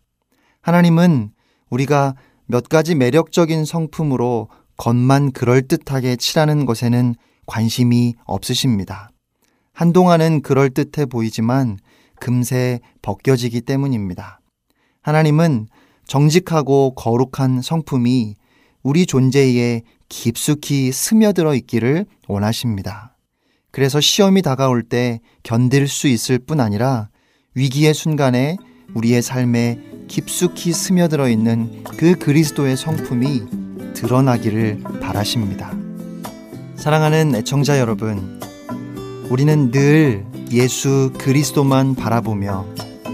하나님은 0.61 1.31
우리가 1.71 2.15
몇 2.45 2.69
가지 2.69 2.95
매력적인 2.95 3.65
성품으로 3.65 4.49
겉만 4.77 5.33
그럴듯하게 5.33 6.16
칠하는 6.16 6.66
것에는 6.66 7.14
관심이 7.47 8.14
없으십니다. 8.24 9.11
한동안은 9.72 10.43
그럴듯해 10.43 11.07
보이지만 11.07 11.79
금세 12.18 12.81
벗겨지기 13.03 13.61
때문입니다. 13.61 14.41
하나님은 15.03 15.68
정직하고 16.07 16.95
거룩한 16.95 17.62
성품이 17.62 18.35
우리 18.83 19.07
존재에 19.07 19.83
깊숙이 20.09 20.93
스며들어 20.93 21.55
있기를 21.55 22.07
원하십니다. 22.29 23.16
그래서 23.70 24.01
시험이 24.01 24.43
다가올 24.43 24.83
때 24.83 25.20
견딜 25.43 25.89
수 25.89 26.09
있을 26.09 26.39
뿐 26.39 26.61
아니라 26.61 27.11
위기의 27.55 27.93
순간에 27.93 28.57
우리의 28.95 29.20
삶에 29.20 29.81
깊숙이 30.09 30.72
스며들어 30.72 31.29
있는 31.29 31.85
그 31.85 32.14
그리스도의 32.14 32.77
성품이 32.77 33.66
드러나기를 33.97 34.82
바라십니다. 35.01 35.72
사랑하는 36.76 37.34
애청자 37.34 37.80
여러분, 37.80 38.40
우리는 39.30 39.70
늘 39.72 40.24
예수 40.53 41.12
그리스도만 41.18 41.94
바라보며 41.94 42.66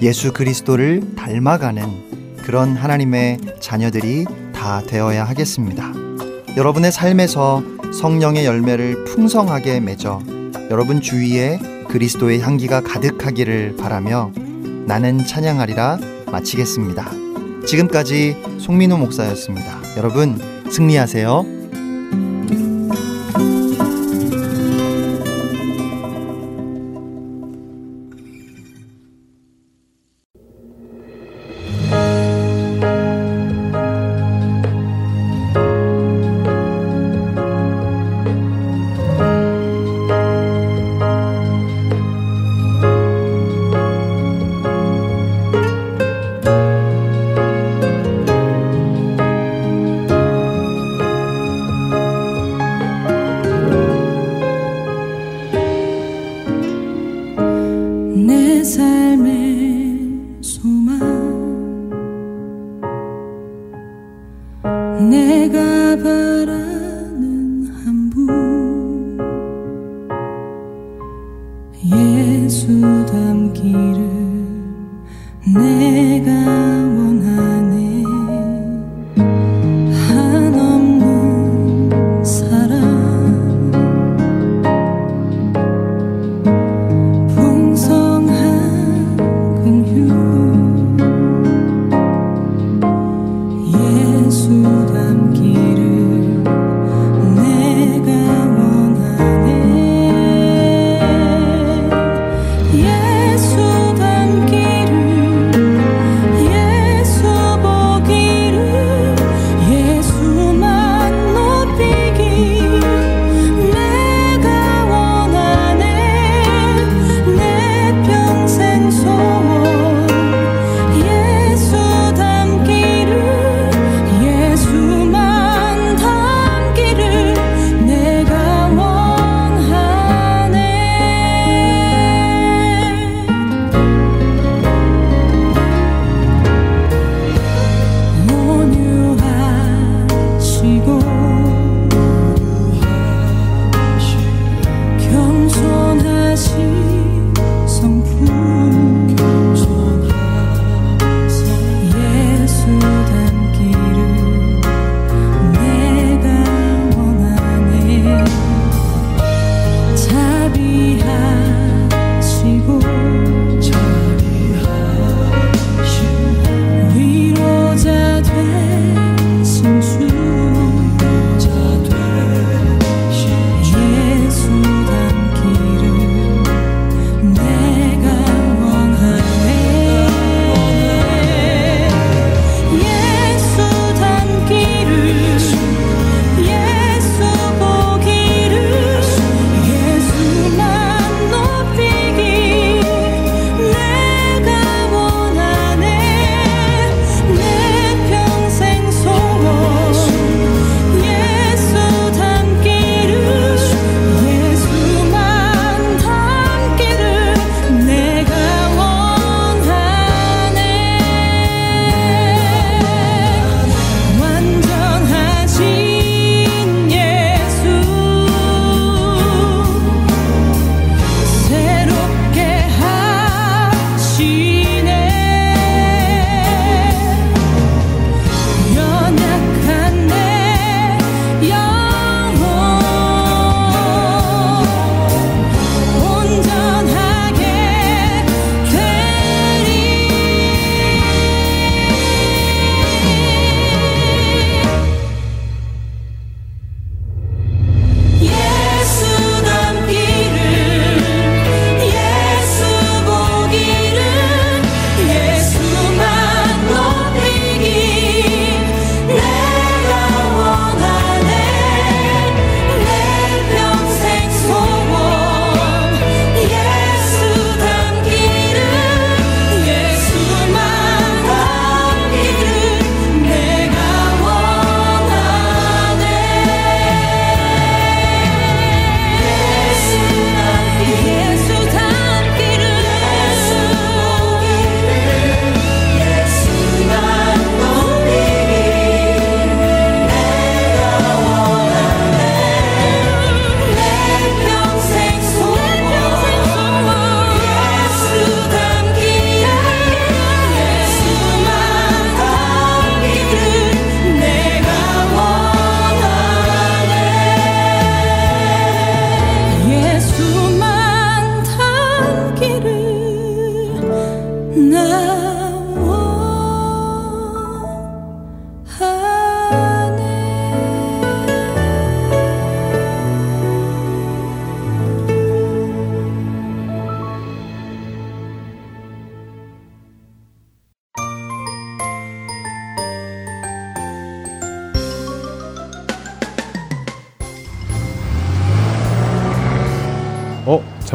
예수 0.03 0.33
그리스도를 0.33 1.15
닮아가는 1.17 2.37
그런 2.43 2.77
하나님의 2.77 3.39
자녀들이 3.61 4.27
다 4.53 4.83
되어야 4.83 5.25
하겠습니다. 5.25 5.93
여러분의 6.57 6.93
삶에서 6.93 7.63
성령의 7.93 8.45
열매를 8.45 9.05
풍성하게 9.05 9.81
맺어 9.81 10.21
여러분 10.71 11.01
주위에 11.01 11.59
그리스도의 11.89 12.41
향기가 12.41 12.81
가득하기를 12.83 13.77
바라며 13.77 14.33
나는 14.87 15.25
찬양하리라 15.25 15.99
마치겠습니다. 16.31 17.11
지금까지 17.67 18.37
송민호 18.59 18.99
목사였습니다. 18.99 19.81
여러분 19.97 20.52
승리하세요. 20.73 21.62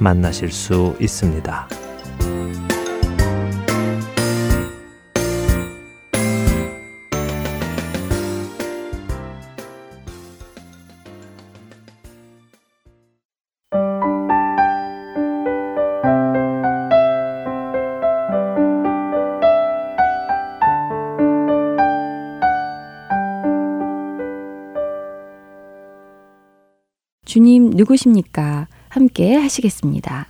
만나실 0.00 0.50
수 0.50 0.96
있습니다. 0.98 1.68
주님 27.26 27.70
누구십니까? 27.70 28.66
함께 28.90 29.36
하시겠습니다. 29.36 30.26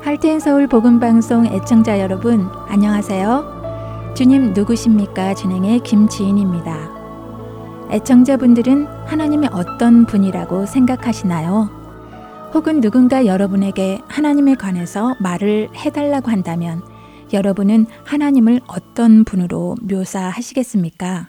할텐 0.00 0.38
서울 0.38 0.68
복음 0.68 1.00
방송 1.00 1.44
애청자 1.46 1.98
여러분, 1.98 2.48
안녕하세요. 2.68 4.14
주님 4.16 4.52
누구십니까? 4.52 5.34
진행의 5.34 5.80
김지인입니다. 5.80 6.88
애청자분들은 7.90 8.86
하나님의 9.06 9.50
어떤 9.52 10.06
분이라고 10.06 10.66
생각하시나요? 10.66 11.68
혹은 12.54 12.80
누군가 12.80 13.26
여러분에게 13.26 14.00
하나님에 14.06 14.54
관해서 14.54 15.16
말을 15.20 15.68
해달라고 15.74 16.30
한다면 16.30 16.82
여러분은 17.32 17.86
하나님을 18.04 18.60
어떤 18.66 19.24
분으로 19.24 19.76
묘사하시겠습니까? 19.82 21.28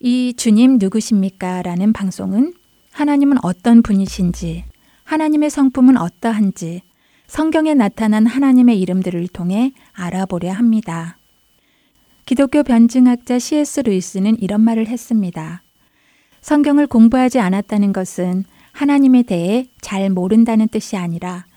이 0.00 0.34
주님 0.36 0.78
누구십니까? 0.78 1.62
라는 1.62 1.92
방송은 1.92 2.54
하나님은 2.92 3.38
어떤 3.42 3.82
분이신지, 3.82 4.64
하나님의 5.02 5.50
성품은 5.50 5.96
어떠한지, 5.96 6.82
성경에 7.26 7.74
나타난 7.74 8.26
하나님의 8.26 8.80
이름들을 8.80 9.28
통해 9.28 9.72
알아보려 9.92 10.52
합니다. 10.52 11.18
기독교 12.24 12.62
변증학자 12.62 13.38
C.S. 13.38 13.80
루이스는 13.80 14.40
이런 14.40 14.60
말을 14.60 14.86
했습니다. 14.86 15.62
성경을 16.40 16.86
공부하지 16.86 17.40
않았다는 17.40 17.92
것은 17.92 18.44
하나님에 18.72 19.24
대해 19.24 19.66
잘 19.80 20.08
모른다는 20.08 20.68
뜻이 20.68 20.96
아니라 20.96 21.47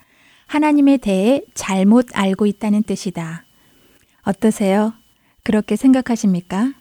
하나님에 0.52 0.98
대해 0.98 1.42
잘못 1.54 2.08
알고 2.12 2.46
있다는 2.46 2.84
뜻이다. 2.84 3.46
어떠세요? 4.24 4.92
그렇게 5.46 5.78
생각하십니까? 5.78 6.74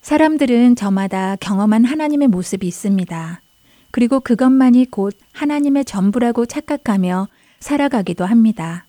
사람들은 0.00 0.74
저마다 0.74 1.36
경험한 1.36 1.84
하나님의 1.84 2.28
모습이 2.28 2.66
있습니다. 2.66 3.42
그리고 3.90 4.20
그것만이 4.20 4.86
곧 4.90 5.14
하나님의 5.34 5.84
전부라고 5.84 6.46
착각하며 6.46 7.28
살아가기도 7.60 8.24
합니다. 8.24 8.86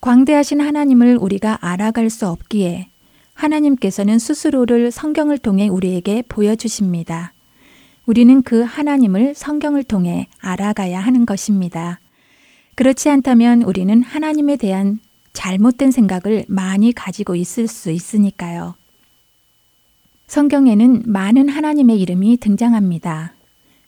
광대하신 0.00 0.62
하나님을 0.62 1.18
우리가 1.20 1.58
알아갈 1.60 2.08
수 2.08 2.26
없기에 2.26 2.88
하나님께서는 3.34 4.18
스스로를 4.18 4.90
성경을 4.90 5.36
통해 5.36 5.68
우리에게 5.68 6.22
보여주십니다. 6.30 7.34
우리는 8.06 8.40
그 8.40 8.62
하나님을 8.62 9.34
성경을 9.34 9.84
통해 9.84 10.28
알아가야 10.40 10.98
하는 10.98 11.26
것입니다. 11.26 12.00
그렇지 12.76 13.08
않다면 13.08 13.62
우리는 13.62 14.02
하나님에 14.02 14.56
대한 14.56 15.00
잘못된 15.32 15.90
생각을 15.90 16.44
많이 16.46 16.92
가지고 16.92 17.34
있을 17.34 17.68
수 17.68 17.90
있으니까요. 17.90 18.74
성경에는 20.26 21.04
많은 21.06 21.48
하나님의 21.48 21.98
이름이 22.00 22.36
등장합니다. 22.36 23.32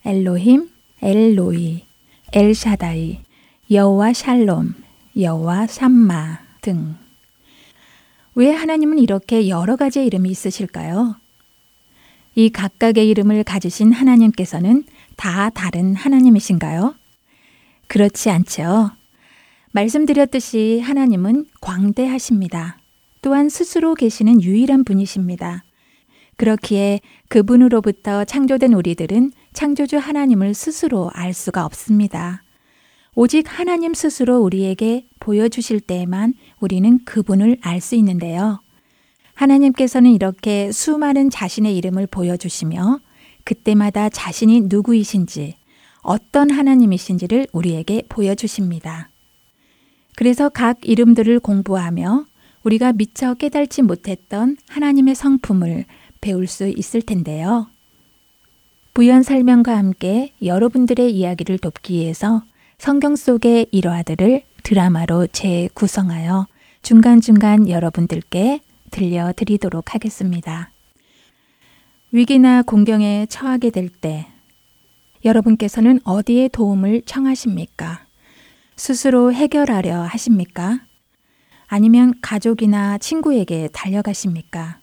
엘로힘, 0.07 0.71
엘로이, 1.03 1.85
엘샤다이, 2.33 3.21
여호와 3.71 4.15
샬롬, 4.15 4.75
여호와 5.19 5.67
삼마 5.67 6.39
등. 6.63 6.97
왜 8.35 8.53
하나님은 8.53 8.99
이렇게 8.99 9.49
여러 9.49 9.77
가지의 9.77 10.07
이름이 10.07 10.31
있으실까요? 10.31 11.17
이 12.35 12.49
각각의 12.49 13.07
이름을 13.09 13.45
가지신 13.45 13.93
하나님께서는 13.93 14.85
다 15.17 15.51
다른 15.51 15.95
하나님이신가요? 15.95 16.95
그렇지 17.89 18.31
않죠. 18.31 18.91
말씀드렸듯이 19.73 20.81
하나님은 20.81 21.47
광대하십니다. 21.61 22.79
또한 23.21 23.49
스스로 23.49 23.95
계시는 23.95 24.43
유일한 24.43 24.85
분이십니다. 24.85 25.65
그렇기에 26.37 27.01
그분으로부터 27.29 28.25
창조된 28.25 28.73
우리들은 28.73 29.33
창조주 29.53 29.99
하나님을 29.99 30.55
스스로 30.55 31.11
알 31.13 31.35
수가 31.35 31.65
없습니다. 31.65 32.45
오직 33.17 33.45
하나님 33.49 33.95
스스로 33.95 34.39
우리에게 34.39 35.07
보여주실 35.19 35.81
때에만 35.81 36.35
우리는 36.61 37.05
그분을 37.05 37.57
알 37.63 37.81
수 37.81 37.97
있는데요. 37.97 38.61
하나님께서는 39.35 40.13
이렇게 40.13 40.71
수많은 40.71 41.29
자신의 41.31 41.77
이름을 41.77 42.07
보여주시며 42.07 43.01
그때마다 43.45 44.09
자신이 44.09 44.63
누구이신지 44.63 45.58
어떤 46.09 46.49
하나님이신지를 46.49 47.49
우리에게 47.53 48.03
보여주십니다. 48.09 49.11
그래서 50.17 50.49
각 50.49 50.79
이름들을 50.83 51.39
공부하며 51.39 52.25
우리가 52.63 52.95
미처 52.95 53.35
깨달지 53.35 53.83
못했던 53.83 54.57
하나님의 54.71 55.15
성품을 55.15 55.85
배울 56.23 56.47
수 56.47 56.67
있을 56.67 57.03
텐데요. 57.03 57.67
부연 58.95 59.23
설명과 59.23 59.77
함께 59.77 60.33
여러분들의 60.43 61.15
이야기를 61.15 61.59
돕기 61.59 61.93
위해서 61.93 62.43
성경 62.79 63.15
속의 63.15 63.67
일화들을 63.71 64.45
드라마로 64.63 65.27
재구성하여 65.27 66.47
중간중간 66.81 67.69
여러분들께 67.69 68.61
들려드리도록 68.93 69.95
하겠습니다. 69.95 70.71
위기나 72.13 72.63
공경에 72.63 73.27
처하게 73.29 73.69
될 73.69 73.91
때 73.91 74.27
여러분께서는 75.25 76.01
어디에 76.05 76.49
도움을 76.49 77.03
청하십니까? 77.03 78.07
스스로 78.77 79.33
해결하려 79.33 80.03
하십니까? 80.03 80.81
아니면 81.67 82.15
가족이나 82.23 82.99
친구에게 82.99 83.69
달려가십니까? 83.73 84.81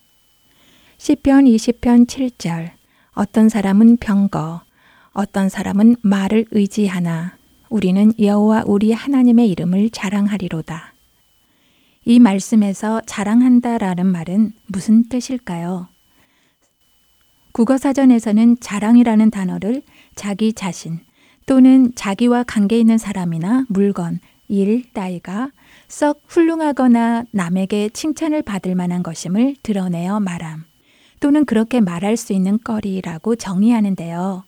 시편 0.97 1.45
20편 1.45 2.07
7절 2.07 2.71
어떤 3.13 3.49
사람은 3.49 3.97
병거 3.97 4.61
어떤 5.13 5.49
사람은 5.49 5.95
말을 6.01 6.45
의지하나 6.51 7.37
우리는 7.69 8.11
여호와 8.19 8.63
우리 8.67 8.91
하나님의 8.91 9.49
이름을 9.49 9.89
자랑하리로다. 9.89 10.93
이 12.05 12.19
말씀에서 12.19 13.01
자랑한다라는 13.05 14.05
말은 14.05 14.51
무슨 14.67 15.09
뜻일까요? 15.09 15.87
국어사전에서는 17.53 18.57
자랑이라는 18.59 19.31
단어를 19.31 19.81
자기 20.15 20.53
자신 20.53 20.99
또는 21.45 21.93
자기와 21.95 22.43
관계 22.43 22.79
있는 22.79 22.97
사람이나 22.97 23.65
물건, 23.69 24.19
일 24.47 24.83
따위가 24.93 25.51
썩 25.87 26.21
훌륭하거나 26.27 27.25
남에게 27.31 27.89
칭찬을 27.89 28.41
받을 28.41 28.75
만한 28.75 29.03
것임을 29.03 29.55
드러내어 29.63 30.19
말함 30.19 30.65
또는 31.19 31.45
그렇게 31.45 31.81
말할 31.81 32.17
수 32.17 32.33
있는 32.33 32.59
거리라고 32.63 33.35
정의하는데요. 33.35 34.43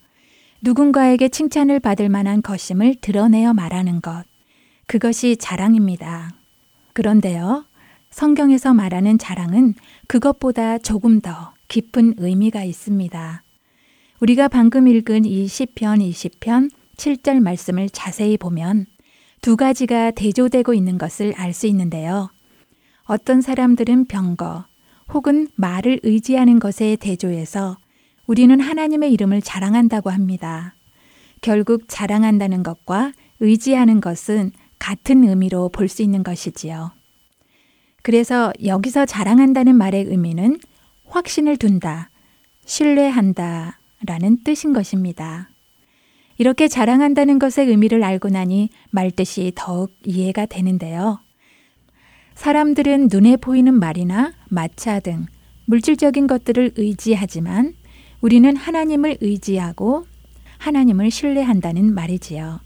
누군가에게 0.62 1.30
칭찬을 1.30 1.80
받을 1.80 2.10
만한 2.10 2.42
것임을 2.42 2.96
드러내어 3.02 3.54
말하는 3.54 4.02
것. 4.02 4.24
그것이 4.88 5.38
자랑입니다. 5.38 6.32
그런데요, 6.94 7.66
성경에서 8.10 8.74
말하는 8.74 9.18
자랑은 9.18 9.76
그것보다 10.08 10.80
조금 10.80 11.22
더 11.22 11.54
깊은 11.68 12.16
의미가 12.18 12.64
있습니다. 12.64 13.44
우리가 14.20 14.48
방금 14.48 14.88
읽은 14.88 15.26
이 15.26 15.48
시편 15.48 16.00
20편 16.00 16.72
7절 16.98 17.40
말씀을 17.40 17.90
자세히 17.90 18.38
보면 18.38 18.88
두 19.42 19.56
가지가 19.56 20.12
대조되고 20.12 20.74
있는 20.74 20.98
것을 20.98 21.34
알 21.38 21.54
수 21.54 21.68
있는데요. 21.68 22.32
어떤 23.04 23.42
사람들은 23.42 24.06
병거 24.06 24.66
혹은 25.14 25.48
말을 25.56 26.00
의지하는 26.04 26.60
것에 26.60 26.96
대조해서 26.96 27.78
우리는 28.26 28.60
하나님의 28.60 29.14
이름을 29.14 29.42
자랑한다고 29.42 30.10
합니다. 30.10 30.74
결국 31.42 31.84
자랑한다는 31.88 32.64
것과 32.64 33.14
의지하는 33.40 34.02
것은 34.02 34.52
같은 34.80 35.28
의미로 35.28 35.70
볼 35.70 35.88
수 35.88 36.02
있는 36.02 36.24
것이지요. 36.24 36.92
그래서 38.02 38.52
여기서 38.66 39.06
자랑한다는 39.06 39.76
말의 39.76 40.06
의미는 40.06 40.60
확신을 41.06 41.58
둔다, 41.58 42.10
신뢰한다 42.66 43.77
라는 44.06 44.44
뜻인 44.44 44.74
것입니다. 44.74 45.50
이렇게 46.38 46.68
자랑한다는 46.68 47.40
것의 47.40 47.68
의미를 47.68 48.04
알고 48.04 48.30
나니 48.30 48.70
말뜻이 48.92 49.54
더욱 49.56 49.96
이해가 50.06 50.46
되는데요. 50.46 51.20
사람들은 52.36 53.10
눈에 53.12 53.38
보이는 53.38 53.74
말이나 53.74 54.34
마차 54.48 55.00
등 55.00 55.26
물질적인 55.66 56.28
것들을 56.28 56.74
의지하지만 56.78 57.74
우리는 58.22 58.56
하나님을 58.56 59.18
의지하고 59.22 60.06
하나님을 60.60 61.10
신뢰한다는 61.10 61.94
말이지요. 61.94 62.60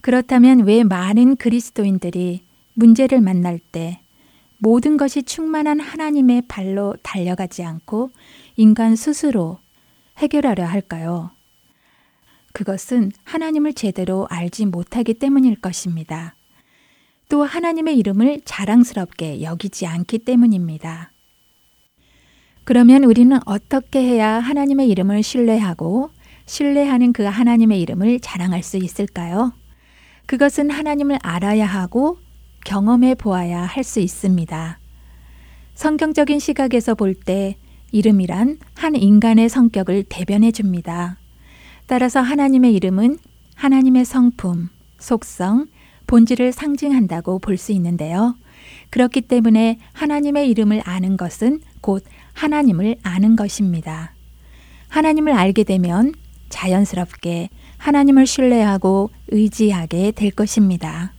그렇다면 0.00 0.60
왜 0.60 0.82
많은 0.82 1.36
그리스도인들이 1.36 2.42
문제를 2.74 3.20
만날 3.20 3.58
때 3.58 4.00
모든 4.58 4.96
것이 4.96 5.22
충만한 5.22 5.80
하나님의 5.80 6.42
발로 6.48 6.94
달려가지 7.02 7.62
않고 7.62 8.10
인간 8.56 8.96
스스로 8.96 9.58
해결하려 10.20 10.64
할까요? 10.64 11.30
그것은 12.52 13.10
하나님을 13.24 13.72
제대로 13.72 14.26
알지 14.28 14.66
못하기 14.66 15.14
때문일 15.14 15.60
것입니다. 15.60 16.34
또 17.28 17.44
하나님의 17.44 17.96
이름을 17.98 18.42
자랑스럽게 18.44 19.42
여기지 19.42 19.86
않기 19.86 20.18
때문입니다. 20.18 21.12
그러면 22.64 23.04
우리는 23.04 23.38
어떻게 23.46 24.00
해야 24.02 24.38
하나님의 24.40 24.88
이름을 24.90 25.22
신뢰하고 25.22 26.10
신뢰하는 26.46 27.12
그 27.12 27.22
하나님의 27.22 27.80
이름을 27.80 28.20
자랑할 28.20 28.62
수 28.62 28.76
있을까요? 28.76 29.52
그것은 30.26 30.70
하나님을 30.70 31.18
알아야 31.22 31.66
하고 31.66 32.18
경험해 32.64 33.14
보아야 33.14 33.62
할 33.62 33.84
수 33.84 34.00
있습니다. 34.00 34.78
성경적인 35.74 36.38
시각에서 36.40 36.94
볼 36.94 37.14
때 37.14 37.56
이름이란 37.92 38.58
한 38.74 38.94
인간의 38.94 39.48
성격을 39.48 40.04
대변해 40.08 40.52
줍니다. 40.52 41.18
따라서 41.86 42.20
하나님의 42.20 42.74
이름은 42.74 43.18
하나님의 43.54 44.04
성품, 44.04 44.68
속성, 44.98 45.66
본질을 46.06 46.52
상징한다고 46.52 47.38
볼 47.38 47.56
수 47.56 47.72
있는데요. 47.72 48.34
그렇기 48.90 49.22
때문에 49.22 49.78
하나님의 49.92 50.48
이름을 50.50 50.82
아는 50.84 51.16
것은 51.16 51.60
곧 51.80 52.04
하나님을 52.32 52.96
아는 53.02 53.36
것입니다. 53.36 54.14
하나님을 54.88 55.32
알게 55.32 55.64
되면 55.64 56.12
자연스럽게 56.48 57.48
하나님을 57.78 58.26
신뢰하고 58.26 59.10
의지하게 59.28 60.12
될 60.12 60.30
것입니다. 60.30 61.12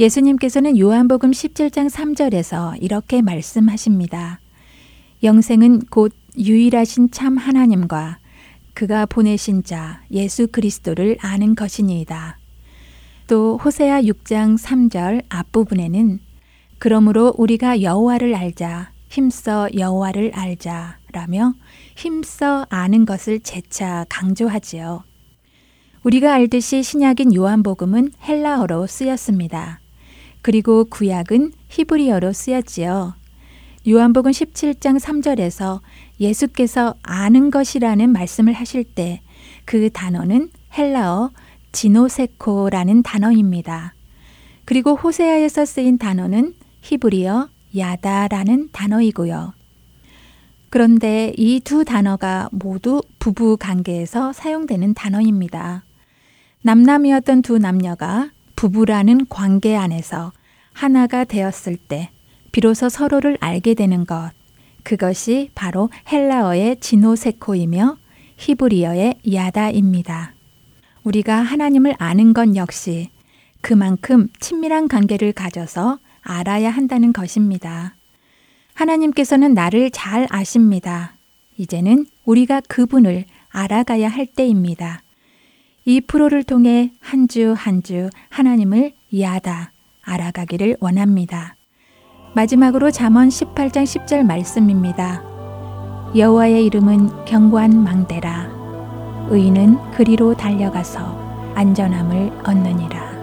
예수님께서는 0.00 0.78
요한복음 0.78 1.30
17장 1.30 1.88
3절에서 1.88 2.82
이렇게 2.82 3.22
말씀하십니다. 3.22 4.40
영생은 5.24 5.86
곧 5.90 6.12
유일하신 6.36 7.10
참 7.10 7.38
하나님과 7.38 8.18
그가 8.74 9.06
보내신 9.06 9.64
자 9.64 10.02
예수 10.10 10.46
그리스도를 10.48 11.16
아는 11.20 11.54
것이니이다. 11.54 12.38
또 13.26 13.56
호세아 13.56 14.02
6장 14.02 14.58
3절 14.58 15.24
앞부분에는 15.30 16.20
그러므로 16.78 17.32
우리가 17.38 17.80
여호와를 17.80 18.34
알자 18.34 18.92
힘써 19.08 19.68
여호와를 19.74 20.32
알자라며 20.34 21.54
힘써 21.96 22.66
아는 22.68 23.06
것을 23.06 23.40
재차 23.40 24.04
강조하지요. 24.10 25.04
우리가 26.02 26.34
알듯이 26.34 26.82
신약인 26.82 27.34
요한복음은 27.34 28.12
헬라어로 28.28 28.86
쓰였습니다. 28.86 29.80
그리고 30.42 30.84
구약은 30.84 31.52
히브리어로 31.70 32.34
쓰였지요. 32.34 33.14
요한복음 33.86 34.30
17장 34.30 34.98
3절에서 34.98 35.80
예수께서 36.20 36.94
아는 37.02 37.50
것이라는 37.50 38.10
말씀을 38.10 38.52
하실 38.52 38.84
때 38.84 39.22
그 39.64 39.90
단어는 39.90 40.50
헬라어 40.76 41.30
지노세코라는 41.72 43.02
단어입니다. 43.02 43.94
그리고 44.64 44.94
호세아에서 44.94 45.64
쓰인 45.64 45.98
단어는 45.98 46.54
히브리어 46.82 47.48
야다라는 47.76 48.68
단어이고요. 48.72 49.52
그런데 50.70 51.32
이 51.36 51.60
두 51.60 51.84
단어가 51.84 52.48
모두 52.52 53.00
부부 53.18 53.56
관계에서 53.58 54.32
사용되는 54.32 54.94
단어입니다. 54.94 55.84
남남이었던 56.62 57.42
두 57.42 57.58
남녀가 57.58 58.30
부부라는 58.56 59.26
관계 59.28 59.76
안에서 59.76 60.32
하나가 60.72 61.24
되었을 61.24 61.76
때 61.76 62.10
비로소 62.54 62.88
서로를 62.88 63.36
알게 63.40 63.74
되는 63.74 64.06
것. 64.06 64.30
그것이 64.84 65.50
바로 65.56 65.90
헬라어의 66.12 66.76
지노세코이며 66.78 67.96
히브리어의 68.36 69.16
야다입니다. 69.32 70.34
우리가 71.02 71.34
하나님을 71.34 71.96
아는 71.98 72.32
것 72.32 72.54
역시 72.54 73.10
그만큼 73.60 74.28
친밀한 74.38 74.86
관계를 74.86 75.32
가져서 75.32 75.98
알아야 76.22 76.70
한다는 76.70 77.12
것입니다. 77.12 77.96
하나님께서는 78.74 79.52
나를 79.52 79.90
잘 79.90 80.28
아십니다. 80.30 81.16
이제는 81.56 82.06
우리가 82.24 82.60
그분을 82.68 83.24
알아가야 83.50 84.08
할 84.08 84.26
때입니다. 84.26 85.02
이 85.84 86.00
프로를 86.00 86.44
통해 86.44 86.92
한 87.00 87.26
주 87.26 87.52
한주 87.58 88.10
하나님을 88.28 88.92
야다 89.18 89.72
알아가기를 90.02 90.76
원합니다. 90.78 91.53
마지막으로 92.34 92.90
잠언 92.90 93.28
18장 93.28 93.84
10절 93.84 94.24
말씀입니다. 94.24 95.22
여호와의 96.16 96.66
이름은 96.66 97.24
경고한 97.24 97.82
망대라. 97.82 98.48
의인은 99.30 99.92
그리로 99.92 100.34
달려가서 100.34 101.52
안전함을 101.54 102.32
얻느니라. 102.44 103.13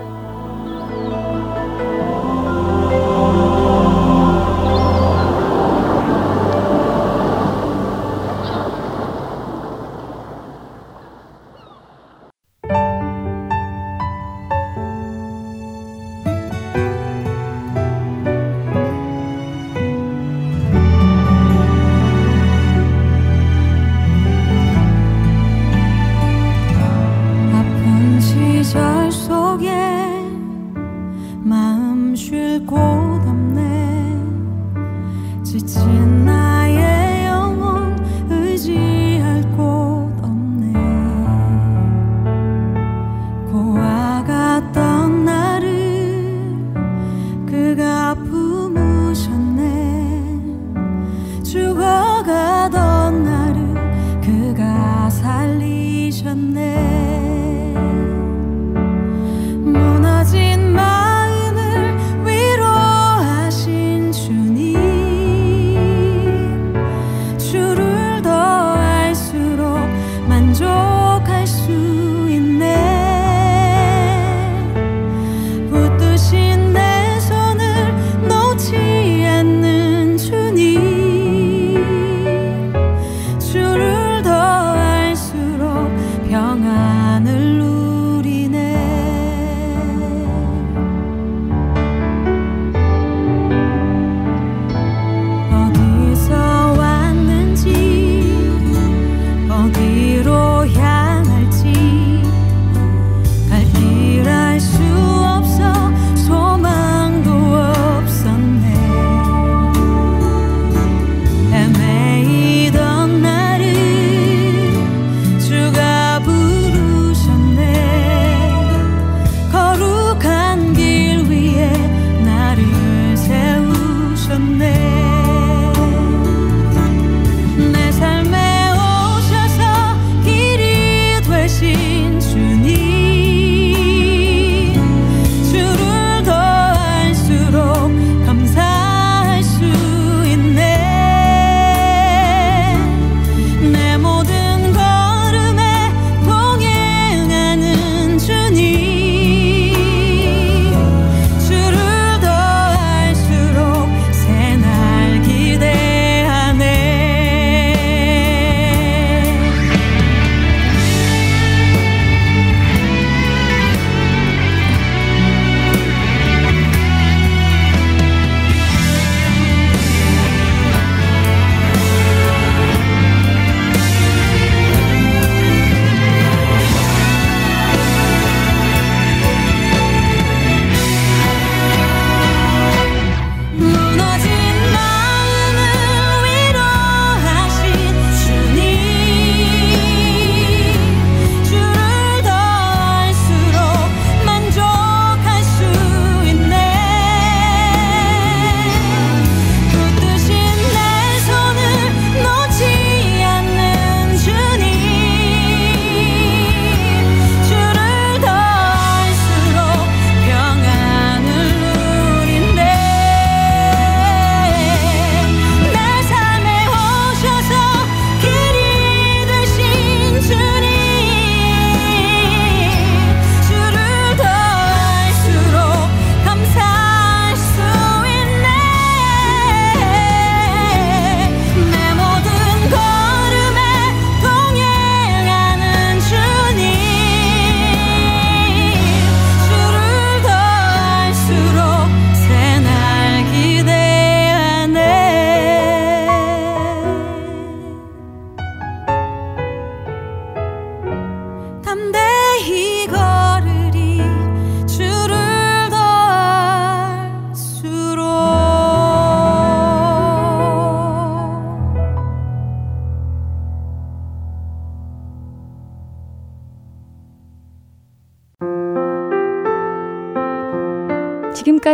수 56.11 57.10